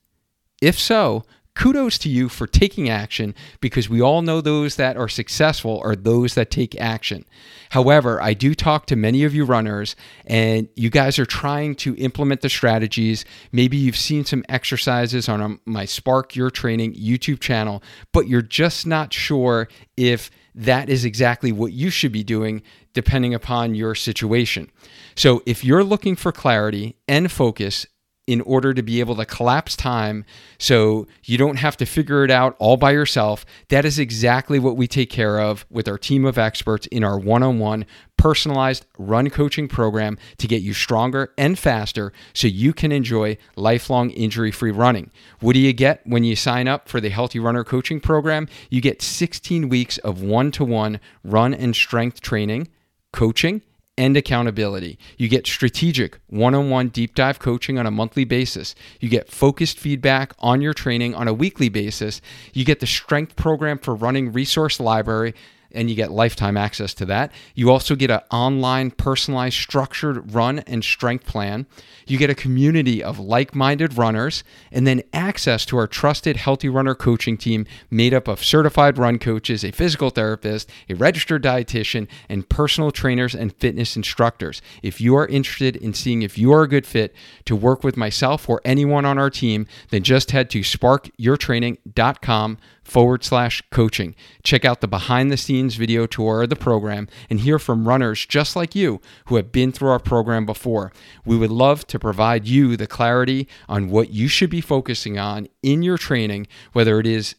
[0.61, 1.23] If so,
[1.55, 5.95] kudos to you for taking action because we all know those that are successful are
[5.95, 7.25] those that take action.
[7.71, 9.95] However, I do talk to many of you runners
[10.27, 13.25] and you guys are trying to implement the strategies.
[13.53, 17.81] Maybe you've seen some exercises on my Spark Your Training YouTube channel,
[18.13, 23.33] but you're just not sure if that is exactly what you should be doing depending
[23.33, 24.71] upon your situation.
[25.15, 27.87] So, if you're looking for clarity and focus
[28.29, 30.23] in order to be able to collapse time
[30.59, 33.47] so you don't have to figure it out all by yourself.
[33.71, 37.19] That is exactly what we take care of with our team of experts in our
[37.19, 37.87] one on one
[38.19, 44.11] personalized run coaching program to get you stronger and faster so you can enjoy lifelong
[44.11, 45.11] injury free running.
[45.41, 48.47] What do you get when you sign up for the Healthy Runner Coaching Program?
[48.69, 52.69] You get 16 weeks of one to one run and strength training,
[53.11, 53.63] coaching,
[53.99, 54.97] and accountability.
[55.19, 58.75] You get strategic one on one deep dive coaching on a monthly basis.
[59.01, 62.23] You get focused feedback on your training on a weekly basis.
[62.55, 65.35] You get the strength program for running resource library
[65.73, 67.33] and you get lifetime access to that.
[67.55, 71.67] You also get an online, personalized, structured run and strength plan.
[72.07, 76.71] You get a community of like minded runners, and then access to our trusted Healthy
[76.71, 82.09] Runner coaching team made up of certified run coaches, a physical therapist, a registered dietitian,
[82.29, 84.63] and personal trainers and fitness instructors.
[84.83, 87.15] If you are interested in seeing if you are a good fit
[87.45, 92.59] to work with myself or anyone on our team, then just head to sparkyourtraining.com
[92.89, 94.15] forward slash coaching.
[94.43, 98.25] Check out the behind the scenes video tour of the program and hear from runners
[98.27, 100.93] just like you who have been through our program before.
[101.25, 105.49] We would love to provide you the clarity on what you should be focusing on
[105.63, 107.35] in your training, whether it is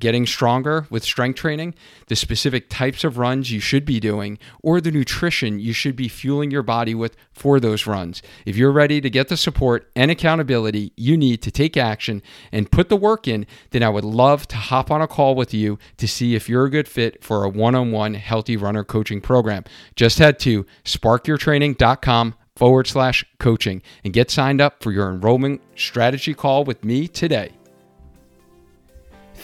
[0.00, 1.74] getting stronger with strength training,
[2.08, 6.08] the specific types of runs you should be doing, or the nutrition you should be
[6.08, 8.22] fueling your body with for those runs.
[8.44, 12.22] If you're ready to get the support and accountability you need to take action
[12.52, 15.54] and put the work in, then I would love to hop on a call with
[15.54, 18.84] you to see if you're a good fit for a one on one healthy runner
[18.84, 19.64] coaching program.
[19.94, 26.34] Just head to sparkyourtraining.com forward slash coaching and get signed up for your enrollment strategy
[26.34, 27.55] call with me today.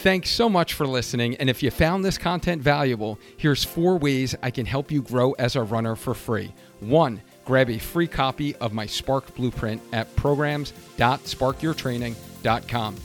[0.02, 1.36] Thanks so much for listening.
[1.36, 5.30] And if you found this content valuable, here's four ways I can help you grow
[5.34, 6.52] as a runner for free.
[6.80, 12.96] One, grab a free copy of my Spark Blueprint at programs.sparkyourtraining.com.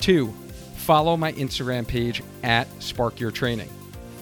[0.00, 0.28] Two,
[0.76, 3.68] follow my Instagram page at sparkyourtraining.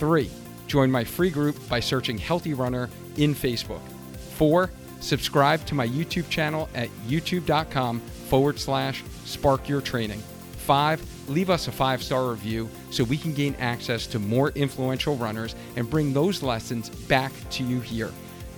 [0.00, 0.28] Three,
[0.66, 3.88] join my free group by searching Healthy Runner in Facebook.
[4.36, 10.18] Four, subscribe to my YouTube channel at youtube.com forward slash sparkyourtraining.
[10.56, 15.16] Five, leave us a five star review so we can gain access to more influential
[15.16, 18.10] runners and bring those lessons back to you here.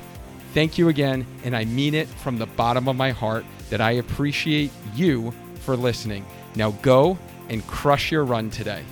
[0.54, 3.90] Thank you again, and I mean it from the bottom of my heart that I
[3.92, 6.26] appreciate you for listening.
[6.54, 7.18] Now go
[7.50, 8.82] and crush your run today.